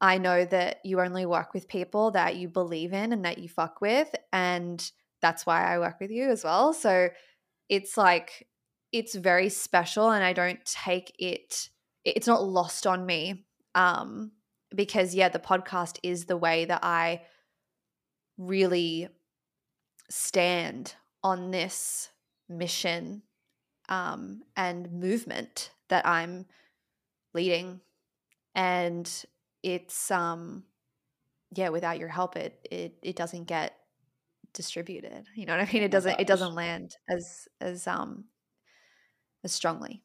[0.00, 3.48] i know that you only work with people that you believe in and that you
[3.48, 7.08] fuck with and that's why i work with you as well so
[7.68, 8.46] it's like
[8.92, 11.68] it's very special and i don't take it
[12.04, 13.44] it's not lost on me
[13.74, 14.30] um,
[14.74, 17.20] because yeah the podcast is the way that i
[18.38, 19.08] really
[20.08, 22.10] stand on this
[22.48, 23.22] mission
[23.88, 26.46] um, and movement that i'm
[27.34, 27.80] leading
[28.54, 29.24] and
[29.62, 30.64] it's um
[31.54, 33.76] yeah without your help it it it doesn't get
[34.56, 38.24] distributed you know what i mean it oh doesn't it doesn't land as as um
[39.44, 40.02] as strongly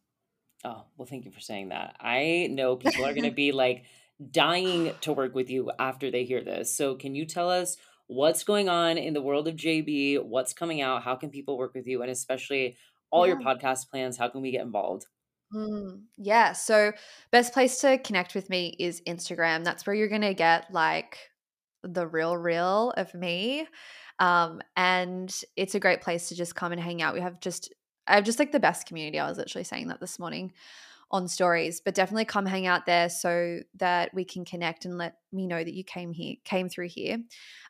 [0.63, 1.95] Oh, well, thank you for saying that.
[1.99, 3.85] I know people are going to be like
[4.31, 6.75] dying to work with you after they hear this.
[6.75, 10.23] So, can you tell us what's going on in the world of JB?
[10.23, 11.03] What's coming out?
[11.03, 12.01] How can people work with you?
[12.01, 12.77] And especially
[13.09, 13.33] all yeah.
[13.33, 15.05] your podcast plans, how can we get involved?
[15.53, 16.53] Mm, yeah.
[16.53, 16.93] So,
[17.31, 19.63] best place to connect with me is Instagram.
[19.63, 21.17] That's where you're going to get like
[21.83, 23.67] the real, real of me.
[24.19, 27.13] Um, and it's a great place to just come and hang out.
[27.13, 27.73] We have just
[28.07, 29.19] I have just like the best community.
[29.19, 30.53] I was literally saying that this morning
[31.11, 35.15] on stories, but definitely come hang out there so that we can connect and let
[35.31, 37.17] me know that you came here, came through here.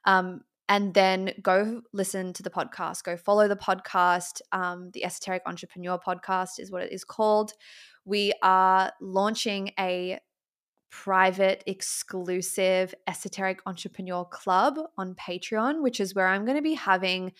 [0.05, 4.41] Um, and then go listen to the podcast, go follow the podcast.
[4.51, 7.51] Um, the Esoteric Entrepreneur podcast is what it is called.
[8.05, 10.19] We are launching a
[10.91, 17.31] private, exclusive Esoteric Entrepreneur Club on Patreon, which is where I'm going to be having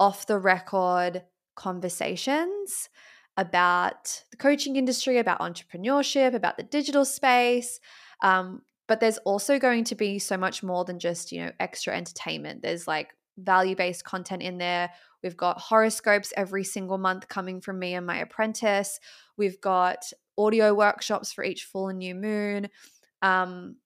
[0.00, 1.22] off the record
[1.56, 2.88] conversations
[3.36, 7.80] about the coaching industry, about entrepreneurship, about the digital space.
[8.22, 11.96] Um, but there's also going to be so much more than just, you know, extra
[11.96, 12.62] entertainment.
[12.62, 14.90] There's like value based content in there.
[15.22, 19.00] We've got horoscopes every single month coming from me and my apprentice.
[19.36, 20.04] We've got
[20.36, 22.68] audio workshops for each full and new moon.
[23.22, 23.76] Um,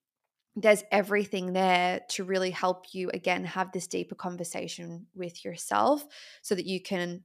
[0.55, 6.05] there's everything there to really help you again have this deeper conversation with yourself
[6.41, 7.23] so that you can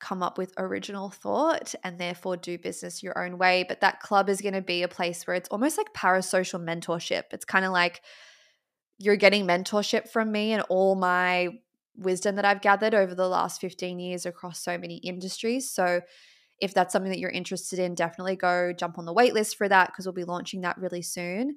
[0.00, 3.64] come up with original thought and therefore do business your own way.
[3.68, 7.24] But that club is going to be a place where it's almost like parasocial mentorship.
[7.32, 8.02] It's kind of like
[8.98, 11.48] you're getting mentorship from me and all my
[11.96, 15.70] wisdom that I've gathered over the last 15 years across so many industries.
[15.70, 16.00] So
[16.60, 19.88] if that's something that you're interested in definitely go jump on the waitlist for that
[19.88, 21.56] because we'll be launching that really soon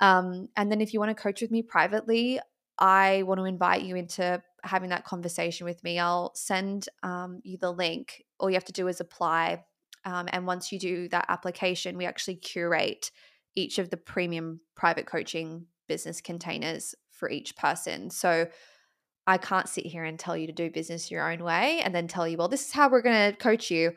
[0.00, 2.40] um, and then if you want to coach with me privately,
[2.78, 5.98] I want to invite you into having that conversation with me.
[5.98, 8.24] I'll send um, you the link.
[8.38, 9.64] All you have to do is apply.
[10.06, 13.10] Um, and once you do that application, we actually curate
[13.54, 18.08] each of the premium private coaching business containers for each person.
[18.08, 18.48] So
[19.26, 22.08] I can't sit here and tell you to do business your own way and then
[22.08, 23.92] tell you, well, this is how we're going to coach you.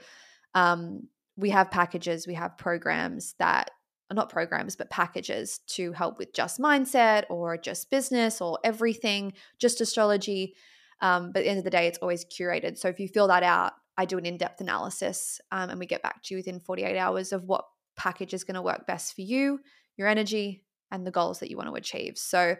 [0.55, 3.71] Um, we have packages, we have programs that
[4.11, 9.33] are not programs, but packages to help with just mindset or just business or everything,
[9.59, 10.55] just astrology.
[11.01, 12.77] Um, but at the end of the day, it's always curated.
[12.77, 15.85] So if you fill that out, I do an in depth analysis um, and we
[15.85, 17.65] get back to you within 48 hours of what
[17.95, 19.59] package is going to work best for you,
[19.97, 22.17] your energy, and the goals that you want to achieve.
[22.17, 22.55] So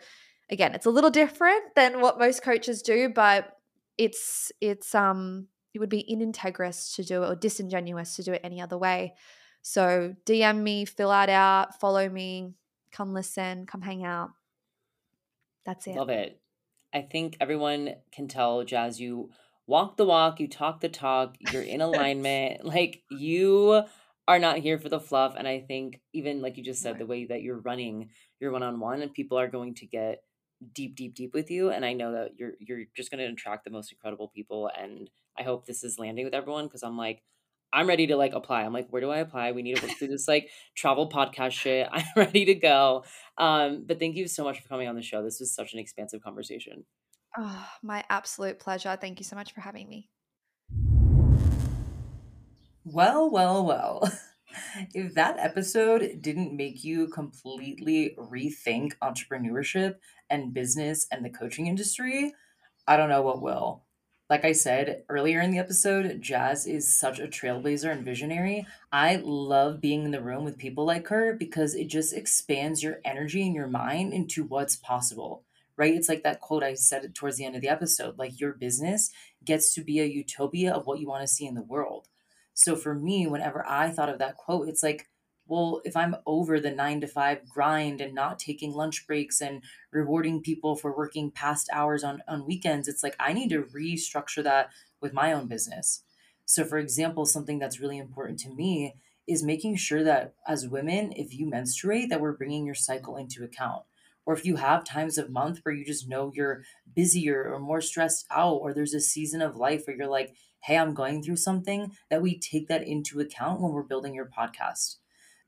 [0.50, 3.58] again, it's a little different than what most coaches do, but
[3.98, 8.42] it's it's um it would be inintegrous to do it or disingenuous to do it
[8.44, 9.14] any other way.
[9.62, 12.54] So DM me, fill that out, follow me,
[12.92, 14.32] come listen, come hang out.
[15.66, 15.96] That's it.
[15.96, 16.40] Love it.
[16.94, 19.32] I think everyone can tell, Jaz, you
[19.66, 22.66] walk the walk, you talk the talk, you're in alignment.
[22.66, 23.84] like you
[24.28, 25.36] are not here for the fluff.
[25.38, 28.10] And I think even like you just said, the way that you're running
[28.40, 30.24] your one on one and people are going to get
[30.74, 31.72] deep, deep, deep with you.
[31.72, 34.70] And I know that you're you're just gonna attract the most incredible people.
[34.78, 37.24] And I hope this is landing with everyone because I'm like,
[37.74, 38.62] I'm ready to like apply.
[38.62, 39.52] I'm like, where do I apply?
[39.52, 41.88] We need to work through this like travel podcast shit.
[41.92, 43.04] I'm ready to go.
[43.38, 45.24] Um, but thank you so much for coming on the show.
[45.24, 46.86] This was such an expansive conversation.
[47.36, 48.96] Oh, my absolute pleasure.
[49.00, 50.10] Thank you so much for having me.
[52.86, 54.12] Well, well, well.
[54.94, 59.96] If that episode didn't make you completely rethink entrepreneurship
[60.30, 62.34] and business and the coaching industry,
[62.88, 63.86] I don't know what will.
[64.30, 68.66] Like I said earlier in the episode, Jaz is such a trailblazer and visionary.
[68.92, 73.00] I love being in the room with people like her because it just expands your
[73.04, 75.44] energy and your mind into what's possible,
[75.76, 75.94] right?
[75.94, 79.12] It's like that quote I said towards the end of the episode like, your business
[79.44, 82.08] gets to be a utopia of what you want to see in the world.
[82.54, 85.10] So for me, whenever I thought of that quote, it's like,
[85.54, 89.62] well, if I'm over the nine to five grind and not taking lunch breaks and
[89.92, 94.44] rewarding people for working past hours on, on weekends, it's like I need to restructure
[94.44, 96.02] that with my own business.
[96.46, 98.96] So, for example, something that's really important to me
[99.28, 103.44] is making sure that as women, if you menstruate, that we're bringing your cycle into
[103.44, 103.84] account.
[104.26, 106.64] Or if you have times of month where you just know you're
[106.96, 110.78] busier or more stressed out, or there's a season of life where you're like, hey,
[110.78, 114.96] I'm going through something, that we take that into account when we're building your podcast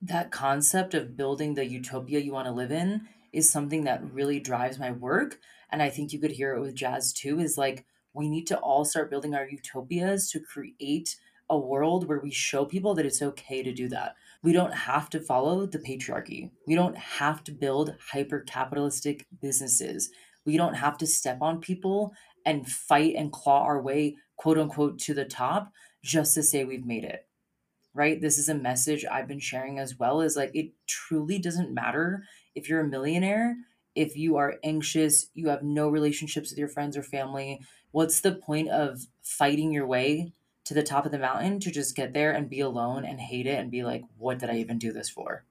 [0.01, 4.39] that concept of building the utopia you want to live in is something that really
[4.39, 5.39] drives my work
[5.71, 8.57] and i think you could hear it with Jaz too is like we need to
[8.57, 11.17] all start building our utopias to create
[11.49, 14.15] a world where we show people that it's okay to do that.
[14.41, 16.49] We don't have to follow the patriarchy.
[16.65, 20.09] We don't have to build hyper capitalistic businesses.
[20.45, 22.13] We don't have to step on people
[22.45, 25.71] and fight and claw our way quote unquote to the top
[26.03, 27.27] just to say we've made it
[27.95, 28.19] right?
[28.19, 32.25] This is a message I've been sharing as well is like it truly doesn't matter
[32.53, 33.55] if you're a millionaire,
[33.95, 37.61] if you are anxious, you have no relationships with your friends or family.
[37.91, 40.33] What's the point of fighting your way
[40.65, 43.47] to the top of the mountain to just get there and be alone and hate
[43.47, 45.45] it and be like, what did I even do this for?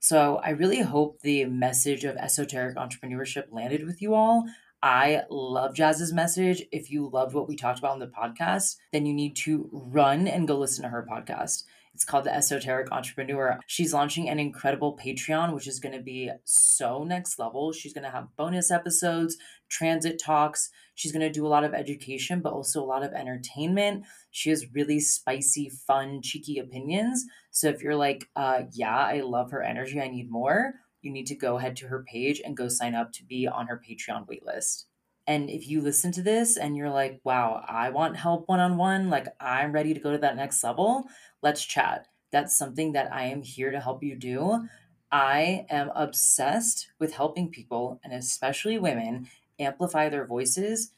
[0.00, 4.46] So I really hope the message of esoteric entrepreneurship landed with you all.
[4.82, 6.62] I love Jaz's message.
[6.72, 10.26] If you loved what we talked about on the podcast, then you need to run
[10.26, 11.64] and go listen to her podcast.
[11.92, 13.58] It's called The Esoteric Entrepreneur.
[13.66, 17.72] She's launching an incredible Patreon, which is going to be so next level.
[17.72, 19.36] She's going to have bonus episodes,
[19.68, 20.70] transit talks.
[20.94, 24.04] She's going to do a lot of education, but also a lot of entertainment.
[24.30, 27.26] She has really spicy, fun, cheeky opinions.
[27.50, 31.26] So if you're like, uh, yeah, I love her energy, I need more, you need
[31.26, 34.26] to go head to her page and go sign up to be on her Patreon
[34.26, 34.84] waitlist.
[35.26, 38.76] And if you listen to this and you're like, wow, I want help one on
[38.76, 41.04] one, like I'm ready to go to that next level,
[41.42, 42.08] let's chat.
[42.32, 44.66] That's something that I am here to help you do.
[45.12, 49.28] I am obsessed with helping people, and especially women,
[49.58, 50.92] amplify their voices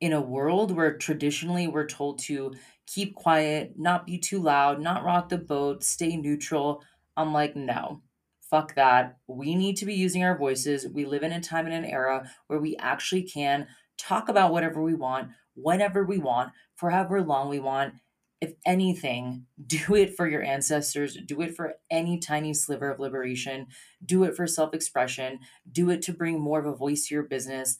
[0.00, 2.54] in a world where traditionally we're told to
[2.86, 6.82] keep quiet, not be too loud, not rock the boat, stay neutral.
[7.16, 8.02] I'm like, no,
[8.50, 9.18] Fuck that.
[9.26, 10.86] We need to be using our voices.
[10.88, 13.66] We live in a time and an era where we actually can
[13.98, 17.94] talk about whatever we want, whenever we want, for however long we want.
[18.40, 23.66] If anything, do it for your ancestors, do it for any tiny sliver of liberation,
[24.04, 25.40] do it for self expression,
[25.70, 27.78] do it to bring more of a voice to your business.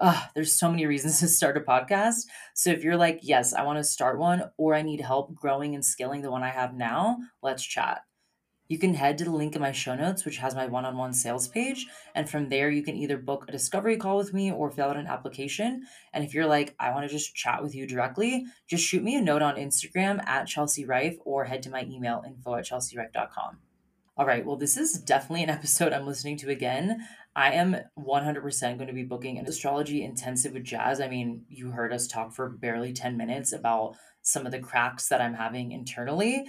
[0.00, 2.26] Ugh, there's so many reasons to start a podcast.
[2.54, 5.74] So if you're like, yes, I want to start one or I need help growing
[5.74, 8.02] and scaling the one I have now, let's chat.
[8.68, 10.96] You can head to the link in my show notes, which has my one on
[10.96, 11.86] one sales page.
[12.14, 14.96] And from there, you can either book a discovery call with me or fill out
[14.96, 15.86] an application.
[16.12, 19.16] And if you're like, I want to just chat with you directly, just shoot me
[19.16, 23.58] a note on Instagram at Chelsea Rife or head to my email info at chelsearife.com.
[24.18, 27.06] All right, well, this is definitely an episode I'm listening to again.
[27.36, 31.04] I am 100% going to be booking an astrology intensive with Jaz.
[31.04, 35.08] I mean, you heard us talk for barely 10 minutes about some of the cracks
[35.08, 36.46] that I'm having internally.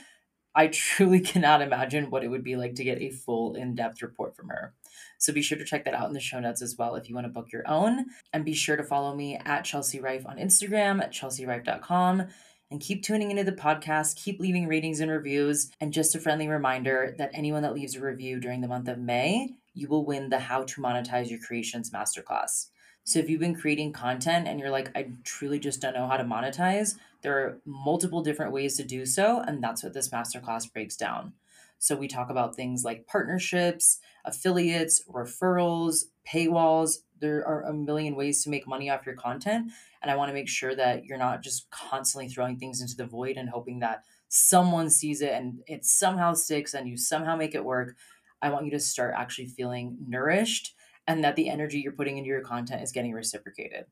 [0.57, 4.01] I truly cannot imagine what it would be like to get a full in depth
[4.01, 4.73] report from her.
[5.19, 7.15] So be sure to check that out in the show notes as well if you
[7.15, 8.07] want to book your own.
[8.33, 12.27] And be sure to follow me at Chelsea Rife on Instagram, at chelsearife.com.
[12.69, 15.71] And keep tuning into the podcast, keep leaving ratings and reviews.
[15.79, 18.97] And just a friendly reminder that anyone that leaves a review during the month of
[18.97, 22.67] May, you will win the How to Monetize Your Creations Masterclass.
[23.07, 26.17] So if you've been creating content and you're like, I truly just don't know how
[26.17, 29.39] to monetize, there are multiple different ways to do so.
[29.39, 31.31] And that's what this masterclass breaks down.
[31.79, 36.97] So we talk about things like partnerships, affiliates, referrals, paywalls.
[37.21, 39.71] There are a million ways to make money off your content.
[40.01, 43.05] And I want to make sure that you're not just constantly throwing things into the
[43.05, 47.55] void and hoping that someone sees it and it somehow sticks and you somehow make
[47.55, 47.95] it work.
[48.41, 50.73] I want you to start actually feeling nourished
[51.07, 53.85] and that the energy you're putting into your content is getting reciprocated.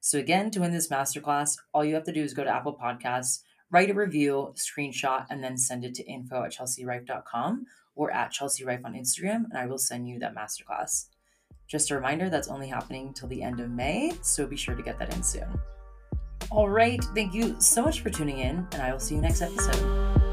[0.00, 2.78] So, again, to win this masterclass, all you have to do is go to Apple
[2.80, 3.40] Podcasts,
[3.70, 8.64] write a review, screenshot, and then send it to info at chelsearife.com or at Chelsea
[8.64, 11.06] Rife on Instagram, and I will send you that masterclass.
[11.68, 14.82] Just a reminder that's only happening till the end of May, so be sure to
[14.82, 15.60] get that in soon.
[16.50, 19.42] All right, thank you so much for tuning in, and I will see you next
[19.42, 20.29] episode.